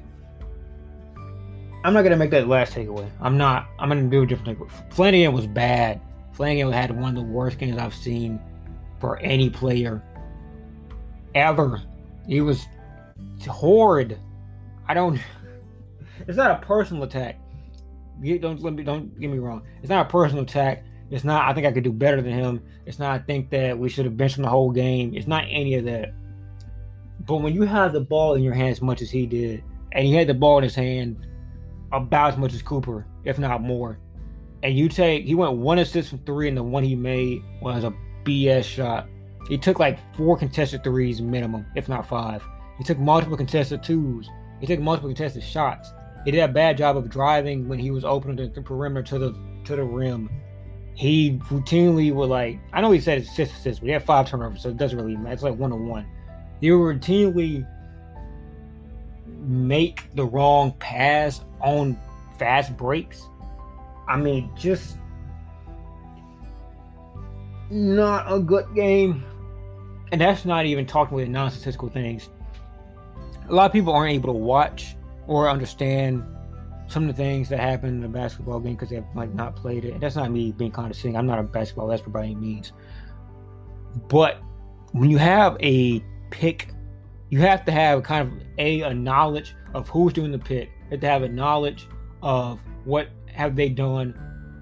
I'm 1.83 1.93
not 1.93 2.01
gonna 2.01 2.17
make 2.17 2.31
that 2.31 2.47
last 2.47 2.74
takeaway. 2.74 3.09
I'm 3.21 3.38
not. 3.38 3.67
I'm 3.77 3.89
gonna 3.89 4.09
do 4.09 4.24
a 4.24 4.25
different 4.25 4.57
takeaway. 4.57 4.89
Flanigan 4.89 5.33
was 5.33 5.45
bad. 5.45 6.01
Flanigan 6.35 6.74
had 6.74 6.91
one 7.00 7.15
of 7.15 7.24
the 7.24 7.31
worst 7.31 7.59
games 7.59 7.77
I've 7.77 7.93
seen 7.93 8.39
for 9.00 9.17
any 9.19 9.50
player 9.50 10.03
ever. 11.35 11.81
He 12.27 12.41
was 12.41 12.65
horrid. 13.47 14.19
I 14.88 14.93
don't. 14.93 15.19
It's 16.27 16.38
not 16.38 16.51
a 16.51 16.65
personal 16.65 17.03
attack. 17.03 17.39
You 18.21 18.39
don't 18.39 18.62
let 18.62 18.74
me. 18.74 18.83
Don't 18.83 19.19
get 19.19 19.29
me 19.29 19.38
wrong. 19.38 19.62
It's 19.81 19.89
not 19.89 20.07
a 20.07 20.09
personal 20.09 20.43
attack. 20.43 20.83
It's 21.12 21.24
not. 21.24 21.47
I 21.47 21.53
think 21.53 21.67
I 21.67 21.71
could 21.71 21.83
do 21.83 21.91
better 21.91 22.21
than 22.21 22.33
him. 22.33 22.63
It's 22.85 22.97
not. 22.97 23.12
I 23.12 23.19
think 23.24 23.50
that 23.51 23.77
we 23.77 23.89
should 23.89 24.05
have 24.05 24.17
benched 24.17 24.38
him 24.38 24.43
the 24.43 24.50
whole 24.50 24.71
game. 24.71 25.13
It's 25.13 25.27
not 25.27 25.43
any 25.50 25.75
of 25.75 25.85
that. 25.85 26.13
But 27.25 27.38
when 27.38 27.55
you 27.55 27.63
have 27.63 27.94
the 27.94 28.01
ball 28.01 28.36
in 28.36 28.44
your 28.44 28.53
hand 28.53 28.70
as 28.70 28.82
much 28.82 29.01
as 29.01 29.10
he 29.10 29.25
did, 29.25 29.63
and 29.91 30.05
he 30.05 30.13
had 30.13 30.27
the 30.27 30.34
ball 30.34 30.58
in 30.58 30.63
his 30.63 30.75
hand 30.75 31.25
about 31.91 32.34
as 32.34 32.38
much 32.38 32.53
as 32.53 32.62
Cooper, 32.62 33.08
if 33.24 33.39
not 33.39 33.62
more. 33.62 34.00
And 34.63 34.77
you 34.77 34.89
take, 34.89 35.25
he 35.25 35.36
went 35.36 35.58
one 35.58 35.79
assist 35.79 36.10
from 36.10 36.20
three, 36.20 36.48
and 36.48 36.58
the 36.58 36.63
one 36.63 36.84
he 36.84 36.96
made 36.96 37.41
was 37.62 37.84
a 37.84 37.94
BS 38.24 38.63
shot. 38.63 39.08
He 39.48 39.58
took 39.58 39.79
like 39.79 40.00
four 40.15 40.38
contested 40.38 40.84
threes 40.84 41.22
minimum, 41.22 41.65
if 41.75 41.88
not 41.88 42.08
five. 42.08 42.44
He 42.77 42.84
took 42.84 42.98
multiple 42.98 43.38
contested 43.38 43.84
twos. 43.84 44.29
He 44.60 44.67
took 44.67 44.79
multiple 44.79 45.10
contested 45.10 45.44
shots. 45.44 45.91
He 46.25 46.32
did 46.32 46.39
a 46.39 46.48
bad 46.48 46.77
job 46.77 46.98
of 46.98 47.10
driving 47.10 47.67
when 47.67 47.79
he 47.79 47.91
was 47.91 48.03
opening 48.03 48.36
the, 48.36 48.48
the 48.48 48.62
perimeter 48.62 49.03
to 49.03 49.20
the 49.20 49.36
to 49.65 49.75
the 49.75 49.84
rim. 49.84 50.29
He 50.96 51.38
routinely 51.50 52.13
would 52.13 52.29
like 52.29 52.60
I 52.74 52.82
know 52.82 52.91
he 52.91 53.00
said 53.00 53.20
it's 53.20 53.36
six 53.36 53.51
assists, 53.51 53.79
but 53.79 53.88
he 53.88 53.94
had 53.94 54.03
five 54.03 54.27
turnovers, 54.27 54.62
so 54.62 54.70
it 54.70 54.77
doesn't 54.77 54.98
really 54.98 55.15
matter. 55.15 55.34
It's 55.34 55.44
like 55.44 55.55
one 55.55 55.72
on 55.72 55.88
one. 55.88 56.08
Would 56.62 57.01
routinely 57.01 57.67
make 59.47 60.13
the 60.15 60.25
wrong 60.25 60.71
pass 60.79 61.41
on 61.62 61.97
fast 62.38 62.75
breaks. 62.77 63.27
I 64.07 64.17
mean, 64.17 64.50
just 64.55 64.97
not 67.69 68.31
a 68.31 68.39
good 68.39 68.74
game. 68.75 69.24
And 70.12 70.21
that's 70.21 70.45
not 70.45 70.65
even 70.65 70.85
talking 70.85 71.15
with 71.15 71.27
non 71.27 71.51
statistical 71.51 71.89
things. 71.89 72.29
A 73.50 73.53
lot 73.53 73.65
of 73.65 73.74
people 73.74 73.93
aren't 73.93 74.13
able 74.13 74.33
to 74.33 74.39
watch 74.39 74.95
or 75.27 75.50
understand 75.50 76.24
some 76.88 77.09
of 77.09 77.15
the 77.15 77.24
things 77.24 77.50
that 77.50 77.59
happen 77.59 77.97
in 77.97 78.03
a 78.03 78.07
basketball 78.07 78.59
game 78.59 78.74
because 78.74 78.89
they've 78.89 79.03
like 79.15 79.33
not 79.33 79.55
played 79.55 79.85
it. 79.85 79.93
And 79.93 80.01
that's 80.01 80.15
not 80.15 80.31
me 80.31 80.51
being 80.51 80.71
condescending. 80.71 81.17
I'm 81.17 81.25
not 81.25 81.39
a 81.39 81.43
basketball 81.43 81.91
expert 81.91 82.12
by 82.12 82.25
any 82.25 82.35
means. 82.35 82.74
But 84.07 84.41
when 84.91 85.09
you 85.09 85.17
have 85.17 85.57
a 85.62 86.03
pick, 86.35 86.67
you 87.29 87.39
have 87.39 87.63
to 87.65 87.71
have 87.71 88.03
kind 88.03 88.27
of 88.27 88.48
a, 88.57 88.81
a 88.81 88.93
knowledge 88.93 89.55
of 89.74 89.87
who's 89.87 90.11
doing 90.11 90.31
the 90.31 90.37
pick. 90.37 90.69
You 90.85 90.91
have 90.91 91.00
to 91.00 91.07
have 91.07 91.24
a 91.24 91.29
knowledge 91.29 91.87
of 92.21 92.59
what 92.83 93.07
have 93.27 93.55
they 93.55 93.69
done 93.69 94.13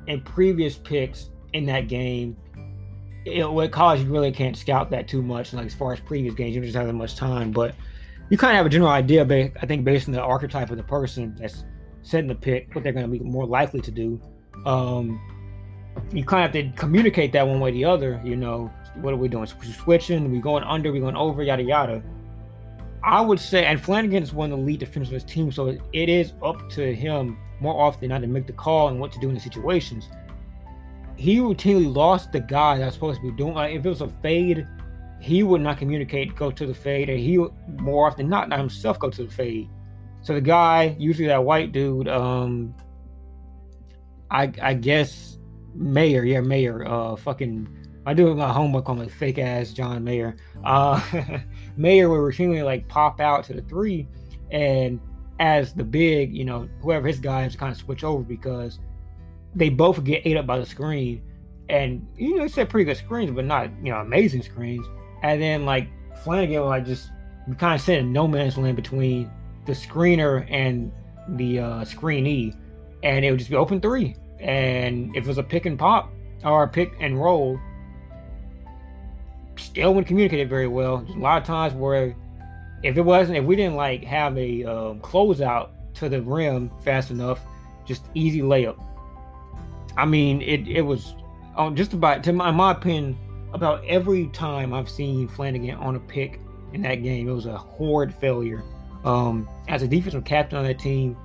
in 0.08 0.22
previous 0.22 0.78
picks 0.78 1.32
in 1.54 1.66
that 1.66 1.88
game. 1.88 2.38
It, 3.26 3.72
college, 3.72 4.02
you 4.02 4.12
really 4.12 4.32
can't 4.32 4.56
scout 4.56 4.92
that 4.92 5.08
too 5.08 5.24
much. 5.24 5.52
Like 5.54 5.66
as 5.66 5.74
far 5.74 5.94
as 5.94 6.00
previous 6.00 6.36
games, 6.36 6.54
you 6.54 6.62
don't 6.62 6.68
just 6.68 6.78
have 6.78 6.88
that 6.88 6.94
much 6.94 7.16
time. 7.16 7.52
But 7.52 7.74
you 8.30 8.38
kind 8.38 8.52
of 8.52 8.58
have 8.58 8.66
a 8.68 8.70
general 8.70 8.92
idea, 8.92 9.24
I 9.24 9.66
think, 9.66 9.84
based 9.84 10.08
on 10.08 10.14
the 10.14 10.22
archetype 10.22 10.70
of 10.70 10.78
the 10.78 10.84
person 10.84 11.36
that's 11.40 11.66
setting 12.04 12.28
the 12.28 12.36
pick, 12.36 12.74
what 12.76 12.84
they're 12.84 12.94
going 12.94 13.10
to 13.10 13.12
be 13.12 13.20
more 13.20 13.46
likely 13.46 13.82
to 13.82 13.92
do. 13.92 14.22
Um, 14.66 15.20
you 16.12 16.24
kind 16.24 16.46
of 16.46 16.54
have 16.54 16.74
to 16.74 16.80
communicate 16.80 17.32
that 17.34 17.48
one 17.48 17.60
way 17.60 17.70
or 17.70 17.74
the 17.74 17.86
other. 17.86 18.22
You 18.24 18.36
know, 18.36 18.72
what 18.96 19.14
are 19.14 19.18
we 19.18 19.28
doing? 19.28 19.44
Are 19.44 19.48
switching. 19.48 20.32
we 20.32 20.40
going 20.40 20.64
under? 20.64 20.92
We 20.92 21.00
going 21.00 21.16
over? 21.16 21.44
Yada 21.44 21.64
yada. 21.64 22.04
I 23.04 23.20
would 23.20 23.40
say, 23.40 23.66
and 23.66 23.82
Flanigan 23.82 24.22
is 24.22 24.34
one 24.34 24.52
of 24.52 24.60
the 24.60 24.64
lead 24.64 24.80
defenders 24.80 25.10
of 25.10 25.16
his 25.16 25.24
team, 25.26 25.52
so 25.52 25.78
it 25.92 26.10
is 26.10 26.34
up 26.42 26.70
to 26.72 26.96
him 26.96 27.38
more 27.60 27.82
often 27.82 28.02
than 28.02 28.10
not 28.10 28.22
to 28.22 28.28
make 28.28 28.48
the 28.48 28.54
call 28.54 28.88
and 28.88 29.00
what 29.00 29.12
to 29.12 29.20
do 29.20 29.28
in 29.28 29.36
the 29.36 29.42
situations. 29.42 30.08
He 31.16 31.38
routinely 31.38 31.94
lost 31.94 32.32
the 32.32 32.40
guy 32.40 32.78
that's 32.78 32.96
supposed 32.96 33.22
to 33.22 33.30
be 33.30 33.36
doing. 33.36 33.56
Like 33.56 33.76
if 33.76 33.86
it 33.86 33.90
was 33.90 34.02
a 34.02 34.08
fade, 34.22 34.66
he 35.20 35.44
would 35.44 35.62
not 35.62 35.78
communicate, 35.78 36.36
go 36.36 36.50
to 36.50 36.66
the 36.66 36.74
fade, 36.74 37.10
and 37.10 37.20
he 37.20 37.38
would 37.38 37.52
more 37.80 38.08
often 38.08 38.30
not, 38.30 38.50
not 38.50 38.60
himself 38.60 39.00
go 39.00 39.10
to 39.10 39.26
the 39.26 39.32
fade. 39.32 39.70
So 40.22 40.34
the 40.34 40.42
guy, 40.42 40.96
usually 40.98 41.28
that 41.28 41.44
white 41.44 41.74
dude, 41.74 42.08
um, 42.08 42.74
I 44.32 44.52
I 44.62 44.74
guess 44.74 45.33
Mayer, 45.76 46.24
yeah, 46.24 46.42
Mayer, 46.42 46.86
uh, 46.86 47.16
fucking, 47.16 47.68
I 48.06 48.14
do 48.14 48.34
my 48.36 48.52
homework 48.52 48.90
on 48.90 49.00
like 49.00 49.12
fake 49.12 49.40
ass 49.40 49.72
John 49.72 50.04
Mayer. 50.04 50.36
Uh, 50.64 51.02
Mayer 51.78 52.10
would 52.10 52.18
routinely 52.18 52.64
like 52.64 52.88
pop 52.88 53.20
out 53.20 53.44
to 53.46 53.54
the 53.54 53.62
three, 53.62 54.08
and 54.52 55.00
as 55.40 55.74
the 55.74 55.84
big, 55.84 56.36
you 56.36 56.46
know, 56.46 56.70
whoever 56.82 57.08
his 57.08 57.20
guys 57.20 57.56
kind 57.56 57.72
of 57.72 57.78
switch 57.78 58.04
over 58.04 58.24
because 58.24 58.80
they 59.56 59.70
both 59.70 60.04
get 60.04 60.26
ate 60.26 60.38
up 60.38 60.46
by 60.46 60.60
the 60.60 60.66
screen, 60.66 61.22
and 61.70 62.06
you 62.18 62.36
know, 62.36 62.44
they 62.44 62.48
set 62.48 62.70
pretty 62.70 62.86
good 62.86 62.98
screens, 62.98 63.32
but 63.32 63.46
not 63.46 63.70
you 63.84 63.92
know 63.92 64.00
amazing 64.00 64.44
screens. 64.44 64.86
And 65.24 65.42
then 65.42 65.66
like 65.66 65.88
Flanigan, 66.24 66.62
would 66.62 66.68
like 66.68 66.86
just 66.86 67.10
kind 67.58 67.76
of 67.76 67.82
sit 67.82 68.00
in 68.00 68.14
no 68.14 68.28
man's 68.28 68.58
land 68.58 68.76
between 68.76 69.30
the 69.66 69.74
screener 69.74 70.46
and 70.50 70.92
the 71.30 71.60
uh, 71.60 71.86
screenee, 71.86 72.56
and 73.04 73.26
it 73.26 73.32
would 73.32 73.40
just 73.40 73.50
be 73.50 73.56
open 73.56 73.80
three. 73.82 74.16
And 74.44 75.16
if 75.16 75.24
it 75.24 75.28
was 75.28 75.38
a 75.38 75.44
pick 75.44 75.66
and 75.66 75.80
pop 75.80 76.12
or 76.44 76.64
a 76.64 76.68
pick 76.68 76.94
and 77.00 77.20
roll, 77.20 77.60
still 79.56 79.94
wouldn't 79.94 80.08
communicate 80.08 80.42
it 80.42 80.50
very 80.50 80.68
well. 80.68 81.06
A 81.10 81.18
lot 81.18 81.42
of 81.42 81.48
times 81.48 81.74
where 81.74 82.16
if 82.84 82.98
it 82.98 83.02
wasn't, 83.02 83.38
if 83.38 83.46
we 83.46 83.56
didn't 83.56 83.76
like 83.76 84.04
have 84.04 84.38
a 84.38 84.66
um, 84.66 85.00
closeout 85.00 85.70
to 85.96 86.10
the 86.10 86.22
rim 86.22 86.70
fast 86.84 87.10
enough, 87.10 87.40
just 87.86 88.04
easy 88.14 88.42
layup. 88.42 88.84
I 89.96 90.06
mean, 90.06 90.42
it 90.42 90.68
it 90.68 90.82
was 90.82 91.16
on 91.56 91.76
just 91.76 91.94
about 91.94 92.24
to 92.26 92.34
my, 92.34 92.52
my 92.52 92.72
opinion 92.72 93.18
about 93.54 93.86
every 93.86 94.28
time 94.28 94.74
I've 94.74 94.90
seen 94.90 95.30
Flanigan 95.30 95.80
on 95.80 95.96
a 95.96 96.00
pick 96.00 96.42
in 96.74 96.82
that 96.82 96.96
game, 96.96 97.30
it 97.30 97.32
was 97.32 97.46
a 97.46 97.58
horrid 97.58 98.14
failure. 98.14 98.64
Um, 99.06 99.48
as 99.68 99.84
a 99.84 99.88
defensive 99.88 100.26
captain 100.26 100.58
on 100.58 100.66
that 100.66 100.80
team, 100.80 101.16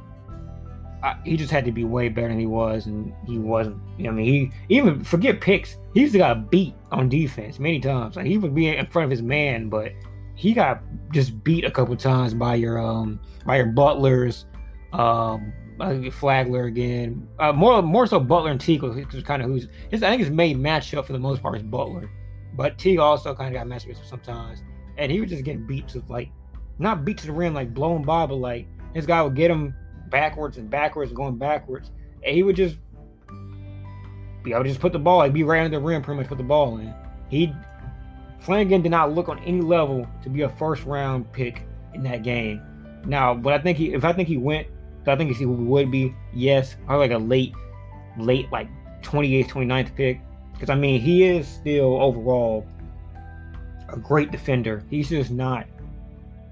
He 1.25 1.37
just 1.37 1.51
had 1.51 1.65
to 1.65 1.73
be 1.73 1.85
way 1.85 2.09
better 2.09 2.29
than 2.29 2.41
he 2.41 2.47
was, 2.47 2.87
and 2.87 3.15
he 3.27 3.39
wasn't. 3.39 3.81
I 4.01 4.11
mean, 4.11 4.53
he 4.69 4.77
even 4.77 5.05
forget 5.05 5.41
picks. 5.41 5.77
He 5.95 6.05
just 6.05 6.17
got 6.17 6.51
beat 6.51 6.75
on 6.91 7.09
defense 7.09 7.59
many 7.59 7.81
times. 7.81 8.17
Like 8.17 8.27
he 8.27 8.39
would 8.39 8.55
be 8.55 8.69
in 8.69 8.87
front 8.87 9.05
of 9.05 9.11
his 9.11 9.23
man, 9.23 9.69
but 9.69 9.93
he 10.35 10.53
got 10.53 10.83
just 11.13 11.43
beat 11.45 11.65
a 11.65 11.71
couple 11.71 11.97
times 11.97 12.35
by 12.35 12.55
your 12.55 12.79
um 12.79 13.21
by 13.45 13.57
your 13.57 13.67
Butlers, 13.67 14.47
um, 14.93 15.53
Flagler 16.13 16.65
again. 16.65 17.29
Uh, 17.39 17.53
more 17.53 17.83
more 17.83 18.07
so 18.07 18.19
Butler 18.19 18.51
and 18.51 18.61
Teague 18.61 18.83
was 18.83 19.23
kind 19.25 19.43
of 19.43 19.49
who's 19.49 19.69
his. 19.91 20.03
I 20.03 20.11
think 20.11 20.21
his 20.21 20.31
main 20.31 20.59
matchup 20.59 21.07
for 21.07 21.13
the 21.13 21.19
most 21.19 21.43
part 21.43 21.57
is 21.57 21.63
Butler, 21.63 22.11
but 22.55 22.79
Teague 22.79 22.99
also 22.99 23.35
kind 23.35 23.55
of 23.55 23.61
got 23.61 23.67
matched 23.67 23.87
with 23.87 24.05
sometimes, 24.05 24.63
and 24.97 25.13
he 25.13 25.21
was 25.21 25.31
just 25.31 25.45
getting 25.45 25.67
beat 25.67 25.89
to 25.89 26.03
like 26.09 26.31
not 26.79 27.05
beat 27.05 27.19
to 27.19 27.27
the 27.27 27.33
rim 27.33 27.55
like 27.55 27.73
blown 27.75 28.03
by, 28.03 28.27
but 28.27 28.37
like 28.37 28.67
his 28.95 29.07
guy 29.07 29.23
would 29.23 29.35
get 29.35 29.51
him 29.51 29.75
backwards 30.09 30.59
and 30.59 30.69
backwards 30.69 31.13
going 31.13 31.37
backwards, 31.37 31.91
and 32.25 32.35
he 32.35 32.43
would 32.43 32.57
just 32.57 32.77
be 34.43 34.53
able 34.53 34.63
to 34.63 34.69
just 34.69 34.81
put 34.81 34.93
the 34.93 34.99
ball, 34.99 35.23
he'd 35.23 35.33
be 35.33 35.43
right 35.43 35.65
under 35.65 35.79
the 35.79 35.85
rim, 35.85 36.03
pretty 36.03 36.19
much 36.19 36.29
put 36.29 36.39
the 36.39 36.45
ball 36.45 36.79
in. 36.79 36.95
He 37.29 37.53
Flanigan 38.43 38.83
did 38.83 38.91
not 38.91 39.13
look 39.13 39.29
on 39.29 39.39
any 39.41 39.61
level 39.61 40.07
to 40.23 40.31
be 40.31 40.43
a 40.43 40.49
first 40.49 40.85
round 40.85 41.31
pick 41.33 41.63
in 41.95 42.03
that 42.05 42.23
game. 42.23 42.63
Now, 43.05 43.35
but 43.35 43.53
I 43.53 43.59
think 43.59 43.79
he, 43.79 43.93
if 43.93 44.05
I 44.05 44.13
think 44.13 44.29
he 44.29 44.37
went, 44.37 44.67
I 45.07 45.17
think 45.17 45.35
he 45.35 45.47
would 45.47 45.91
be 45.91 46.15
yes, 46.35 46.77
probably 46.87 47.09
like 47.09 47.17
a 47.17 47.23
late, 47.23 47.55
late 48.19 48.51
like 48.53 48.69
28th, 49.03 49.49
29th 49.49 49.95
pick. 49.95 50.21
Because 50.53 50.71
I 50.71 50.75
mean, 50.75 51.01
he 51.01 51.25
is 51.25 51.47
still 51.47 52.01
overall 52.01 52.67
a 53.89 53.97
great 53.97 54.31
defender. 54.31 54.85
He's 54.91 55.09
just 55.09 55.31
not 55.31 55.67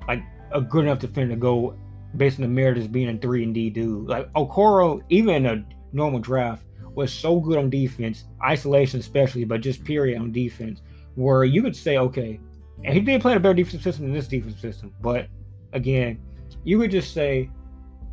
like 0.09 0.23
a 0.53 0.61
good 0.61 0.85
enough 0.85 1.01
defender 1.01 1.35
to 1.35 1.41
go 1.41 1.77
based 2.17 2.39
on 2.39 2.43
the 2.43 2.49
merit 2.49 2.79
as 2.79 2.89
being 2.89 3.09
a 3.09 3.19
three 3.19 3.43
and 3.43 3.55
D 3.55 3.71
dude. 3.71 4.09
Like 4.09 4.33
Okoro, 4.33 5.03
even 5.09 5.35
in 5.35 5.47
a 5.47 5.65
normal 5.93 6.21
draft, 6.21 6.65
was 6.95 7.13
so 7.13 7.39
good 7.41 7.59
on 7.59 7.71
defense, 7.71 8.25
isolation 8.43 9.01
especially, 9.01 9.45
but 9.45 9.61
just 9.61 9.85
period 9.85 10.19
on 10.21 10.33
defense, 10.33 10.81
where 11.15 11.45
you 11.45 11.63
could 11.63 11.77
say, 11.77 11.99
okay, 11.99 12.41
and 12.85 12.95
he 12.95 13.01
did 13.01 13.21
play 13.21 13.35
a 13.35 13.41
better 13.41 13.55
defensive 13.55 13.83
system 13.83 14.07
than 14.07 14.15
this 14.15 14.29
defensive 14.29 14.61
system, 14.61 14.93
but 15.01 15.29
again, 15.73 16.19
you 16.65 16.79
would 16.79 16.91
just 16.91 17.13
say, 17.13 17.51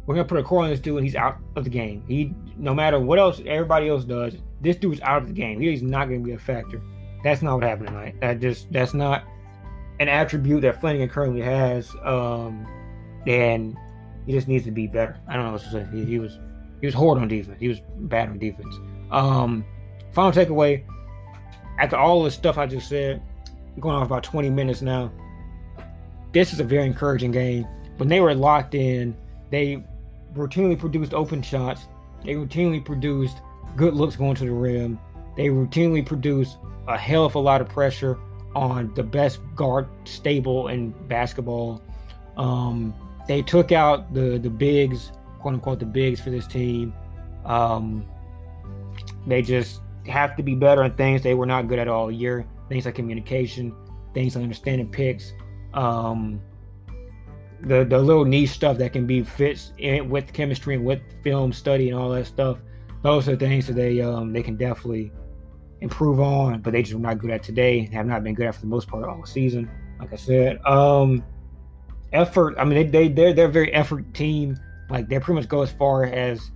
we're 0.05 0.15
gonna 0.15 0.27
put 0.27 0.37
a 0.37 0.43
core 0.43 0.63
on 0.63 0.69
this 0.69 0.79
dude 0.79 0.97
and 0.97 1.05
he's 1.05 1.15
out 1.15 1.37
of 1.55 1.63
the 1.63 1.69
game. 1.69 2.03
He 2.07 2.33
no 2.57 2.73
matter 2.73 2.99
what 2.99 3.19
else 3.19 3.41
everybody 3.45 3.87
else 3.87 4.03
does, 4.03 4.35
this 4.61 4.75
dude's 4.75 5.01
out 5.01 5.21
of 5.21 5.27
the 5.27 5.33
game. 5.33 5.59
He's 5.59 5.81
not 5.81 6.05
gonna 6.05 6.19
be 6.19 6.33
a 6.33 6.37
factor. 6.37 6.81
That's 7.23 7.41
not 7.41 7.55
what 7.55 7.63
happened 7.63 7.87
tonight. 7.87 8.19
That 8.19 8.39
just 8.39 8.71
that's 8.71 8.93
not 8.93 9.23
an 9.99 10.09
attribute 10.09 10.61
that 10.63 10.81
Flanigan 10.81 11.09
currently 11.09 11.41
has. 11.41 11.89
Um 12.03 12.67
and 13.25 13.77
he 14.25 14.31
just 14.31 14.47
needs 14.47 14.65
to 14.65 14.71
be 14.71 14.87
better. 14.87 15.17
I 15.27 15.35
don't 15.35 15.45
know 15.45 15.51
what 15.53 15.61
to 15.61 15.69
say. 15.69 15.85
He, 15.91 16.05
he 16.05 16.19
was 16.19 16.37
he 16.79 16.87
was 16.87 16.93
horrid 16.93 17.21
on 17.21 17.27
defense. 17.27 17.57
He 17.59 17.67
was 17.67 17.81
bad 17.97 18.29
on 18.29 18.39
defense. 18.39 18.75
Um 19.11 19.65
final 20.11 20.31
takeaway, 20.31 20.83
after 21.79 21.97
all 21.97 22.23
the 22.23 22.31
stuff 22.31 22.57
I 22.57 22.65
just 22.65 22.87
said, 22.87 23.21
going 23.79 23.95
on 23.95 24.03
about 24.03 24.23
20 24.23 24.49
minutes 24.49 24.81
now. 24.81 25.11
This 26.31 26.53
is 26.53 26.59
a 26.59 26.63
very 26.63 26.85
encouraging 26.85 27.31
game. 27.31 27.67
When 27.97 28.09
they 28.09 28.19
were 28.19 28.33
locked 28.33 28.75
in, 28.75 29.15
they 29.51 29.83
routinely 30.33 30.77
produced 30.77 31.13
open 31.13 31.41
shots. 31.41 31.87
They 32.23 32.33
routinely 32.33 32.83
produced 32.83 33.37
good 33.75 33.93
looks 33.93 34.15
going 34.15 34.35
to 34.35 34.45
the 34.45 34.51
rim. 34.51 34.99
They 35.35 35.47
routinely 35.47 36.05
produced 36.05 36.57
a 36.87 36.97
hell 36.97 37.25
of 37.25 37.35
a 37.35 37.39
lot 37.39 37.61
of 37.61 37.69
pressure 37.69 38.17
on 38.55 38.93
the 38.93 39.03
best 39.03 39.39
guard 39.55 39.87
stable 40.05 40.67
in 40.67 40.91
basketball. 41.07 41.81
Um, 42.37 42.93
they 43.27 43.41
took 43.41 43.71
out 43.71 44.13
the 44.13 44.37
the 44.37 44.49
bigs, 44.49 45.11
quote 45.39 45.55
unquote, 45.55 45.79
the 45.79 45.85
bigs 45.85 46.19
for 46.19 46.29
this 46.29 46.47
team. 46.47 46.93
Um, 47.45 48.05
they 49.27 49.41
just 49.41 49.81
have 50.07 50.35
to 50.35 50.43
be 50.43 50.55
better 50.55 50.83
in 50.83 50.93
things 50.95 51.21
they 51.21 51.33
were 51.33 51.45
not 51.45 51.67
good 51.67 51.79
at 51.79 51.87
all 51.87 52.11
year. 52.11 52.45
Things 52.69 52.85
like 52.85 52.95
communication, 52.95 53.75
things 54.13 54.35
like 54.35 54.43
understanding 54.43 54.89
picks, 54.89 55.33
um, 55.73 56.41
the 57.61 57.83
the 57.85 57.97
little 57.97 58.25
niche 58.25 58.49
stuff 58.49 58.77
that 58.77 58.93
can 58.93 59.05
be 59.07 59.23
fits 59.23 59.71
in 59.77 60.09
with 60.09 60.33
chemistry 60.33 60.75
and 60.75 60.85
with 60.85 61.01
film 61.23 61.53
study 61.53 61.89
and 61.89 61.97
all 61.97 62.09
that 62.09 62.27
stuff. 62.27 62.59
Those 63.01 63.27
are 63.27 63.35
things 63.35 63.67
that 63.67 63.73
they 63.73 64.01
um, 64.01 64.33
they 64.33 64.43
can 64.43 64.55
definitely 64.55 65.11
improve 65.81 66.19
on, 66.19 66.61
but 66.61 66.71
they 66.71 66.81
just 66.81 66.93
were 66.93 67.01
not 67.01 67.19
good 67.19 67.31
at 67.31 67.43
today. 67.43 67.81
Have 67.93 68.05
not 68.05 68.23
been 68.23 68.33
good 68.33 68.47
at 68.47 68.55
for 68.55 68.61
the 68.61 68.67
most 68.67 68.87
part 68.87 69.05
all 69.05 69.25
season. 69.25 69.69
Like 69.99 70.13
I 70.13 70.15
said, 70.15 70.63
um, 70.65 71.23
effort. 72.13 72.55
I 72.57 72.63
mean, 72.63 72.75
they 72.75 73.07
they 73.07 73.07
they're 73.09 73.33
they're 73.33 73.47
a 73.47 73.51
very 73.51 73.73
effort 73.73 74.13
team. 74.13 74.59
Like 74.89 75.09
they 75.09 75.19
pretty 75.19 75.41
much 75.41 75.49
go 75.49 75.61
as 75.61 75.71
far 75.71 76.05
as 76.05 76.51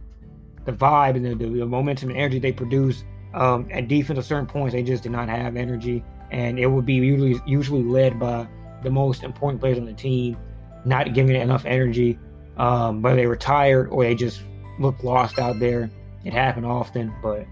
the 0.65 0.73
vibe 0.73 1.15
and 1.15 1.25
the, 1.25 1.35
the, 1.35 1.65
momentum 1.65 2.09
and 2.09 2.17
energy 2.17 2.39
they 2.39 2.51
produce. 2.51 3.03
Um, 3.33 3.67
at 3.71 3.87
defense, 3.87 4.19
at 4.19 4.25
certain 4.25 4.47
points, 4.47 4.73
they 4.73 4.83
just 4.83 5.03
did 5.03 5.11
not 5.11 5.29
have 5.29 5.55
energy, 5.55 6.03
and 6.31 6.59
it 6.59 6.67
would 6.67 6.85
be 6.85 6.95
usually 6.95 7.39
usually 7.45 7.83
led 7.83 8.19
by 8.19 8.47
the 8.83 8.89
most 8.89 9.23
important 9.23 9.61
players 9.61 9.77
on 9.77 9.85
the 9.85 9.93
team 9.93 10.37
not 10.87 11.13
giving 11.13 11.35
it 11.35 11.41
enough 11.41 11.65
energy, 11.65 12.17
um, 12.57 13.01
whether 13.01 13.17
they 13.17 13.27
were 13.27 13.35
tired 13.35 13.89
or 13.89 14.03
they 14.03 14.15
just 14.15 14.41
looked 14.79 15.03
lost 15.03 15.37
out 15.37 15.59
there. 15.59 15.89
It 16.23 16.33
happened 16.33 16.65
often, 16.65 17.13
but 17.21 17.45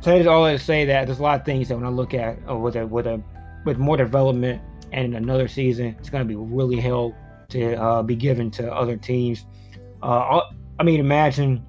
so 0.00 0.16
that's 0.16 0.28
all 0.28 0.44
I 0.44 0.56
say 0.56 0.84
that 0.84 1.06
there's 1.06 1.18
a 1.18 1.22
lot 1.22 1.40
of 1.40 1.46
things 1.46 1.68
that 1.68 1.76
when 1.76 1.84
I 1.84 1.90
look 1.90 2.14
at 2.14 2.38
uh, 2.48 2.56
with 2.56 2.76
a 2.76 2.86
with 2.86 3.06
a 3.06 3.22
with 3.64 3.78
more 3.78 3.96
development 3.96 4.62
and 4.92 5.14
in 5.14 5.14
another 5.14 5.48
season, 5.48 5.96
it's 5.98 6.10
going 6.10 6.22
to 6.22 6.28
be 6.28 6.36
really 6.36 6.80
hell 6.80 7.14
to 7.50 7.74
uh, 7.74 8.02
be 8.02 8.16
given 8.16 8.50
to 8.52 8.72
other 8.72 8.96
teams. 8.96 9.46
Uh, 10.02 10.40
I 10.78 10.82
mean, 10.82 11.00
imagine 11.00 11.64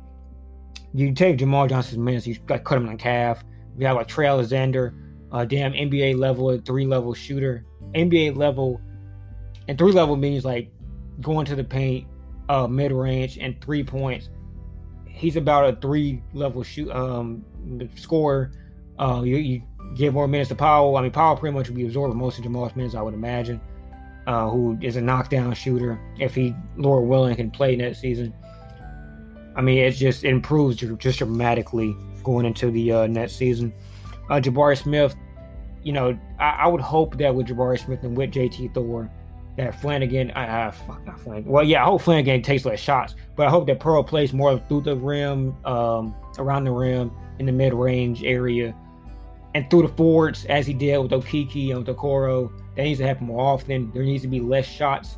you 0.93 1.13
take 1.13 1.37
Jamal 1.37 1.67
Johnson's 1.67 1.97
minutes, 1.97 2.27
you 2.27 2.35
got 2.39 2.63
cut 2.63 2.77
him 2.77 2.87
in 2.89 2.99
half. 2.99 3.43
You 3.77 3.87
have 3.87 3.95
like 3.95 4.07
Trey 4.07 4.27
Alexander, 4.27 4.93
a 5.31 5.45
damn 5.45 5.73
NBA 5.73 6.17
level, 6.17 6.57
three 6.59 6.85
level 6.85 7.13
shooter, 7.13 7.65
NBA 7.93 8.35
level 8.35 8.81
and 9.69 9.77
three 9.77 9.91
level 9.91 10.15
means 10.15 10.43
like 10.43 10.71
going 11.21 11.45
to 11.45 11.55
the 11.55 11.63
paint, 11.63 12.07
uh, 12.49 12.65
mid 12.65 12.91
range, 12.91 13.37
and 13.37 13.61
three 13.61 13.83
points. 13.83 14.29
He's 15.05 15.35
about 15.35 15.69
a 15.71 15.79
three 15.79 16.23
level 16.33 16.63
shoot 16.63 16.89
um 16.89 17.45
scorer. 17.95 18.51
Uh, 18.97 19.21
you, 19.23 19.37
you 19.37 19.61
give 19.95 20.13
more 20.13 20.27
minutes 20.27 20.49
to 20.49 20.55
Powell. 20.55 20.97
I 20.97 21.01
mean, 21.01 21.11
Powell 21.11 21.35
pretty 21.35 21.55
much 21.55 21.67
would 21.67 21.75
be 21.75 21.85
absorbing 21.85 22.17
most 22.17 22.37
of 22.37 22.43
Jamal's 22.43 22.75
minutes, 22.75 22.95
I 22.95 23.01
would 23.01 23.13
imagine. 23.13 23.61
Uh, 24.27 24.47
who 24.47 24.77
is 24.79 24.95
a 24.95 25.01
knockdown 25.01 25.55
shooter 25.55 25.99
if 26.19 26.35
he 26.35 26.53
Lord 26.77 27.07
willing 27.07 27.35
can 27.35 27.49
play 27.49 27.75
next 27.75 27.99
season. 27.99 28.31
I 29.55 29.61
mean, 29.61 29.79
it's 29.79 29.97
just 29.97 30.23
it 30.23 30.29
improves 30.29 30.75
just 30.75 31.17
dramatically 31.17 31.95
going 32.23 32.45
into 32.45 32.69
the 32.69 32.91
uh, 32.91 33.07
next 33.07 33.37
season. 33.37 33.73
Uh, 34.29 34.35
Jabari 34.35 34.77
Smith, 34.77 35.15
you 35.81 35.93
know, 35.93 36.17
I, 36.39 36.49
I, 36.49 36.67
would 36.67 36.81
hope 36.81 37.17
that 37.17 37.33
with 37.33 37.47
Jabari 37.47 37.83
Smith 37.83 38.03
and 38.03 38.15
with 38.15 38.31
JT 38.31 38.75
Thor, 38.75 39.09
that 39.57 39.73
Flanigan, 39.81 40.31
I, 40.35 40.67
I 40.67 40.71
fuck 40.71 41.03
not 41.07 41.17
Flanigan. 41.17 41.47
Well, 41.47 41.63
yeah, 41.63 41.81
I 41.81 41.85
hope 41.85 42.03
Flanigan 42.03 42.43
takes 42.43 42.65
less 42.65 42.79
shots, 42.79 43.15
but 43.35 43.47
I 43.47 43.49
hope 43.49 43.65
that 43.65 43.79
Pearl 43.79 44.03
plays 44.03 44.31
more 44.31 44.59
through 44.67 44.81
the 44.81 44.95
rim, 44.95 45.55
um, 45.65 46.13
around 46.37 46.65
the 46.65 46.71
rim, 46.71 47.11
in 47.39 47.47
the 47.47 47.51
mid 47.51 47.73
range 47.73 48.23
area, 48.23 48.75
and 49.55 49.69
through 49.69 49.83
the 49.83 49.93
forwards 49.95 50.45
as 50.45 50.67
he 50.67 50.73
did 50.73 50.97
with 50.97 51.11
Okeke 51.11 51.71
and 51.71 51.85
with 51.85 51.95
Okoro. 51.95 52.51
That 52.75 52.83
needs 52.83 52.99
to 52.99 53.07
happen 53.07 53.27
more 53.27 53.41
often. 53.41 53.91
There 53.91 54.03
needs 54.03 54.21
to 54.23 54.27
be 54.27 54.39
less 54.39 54.65
shots 54.65 55.17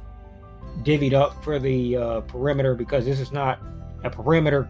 divvied 0.84 1.14
up 1.14 1.44
for 1.44 1.60
the 1.60 1.98
uh, 1.98 2.22
perimeter 2.22 2.76
because 2.76 3.06
this 3.06 3.20
is 3.20 3.32
not 3.32 3.60
a 4.04 4.10
perimeter, 4.10 4.70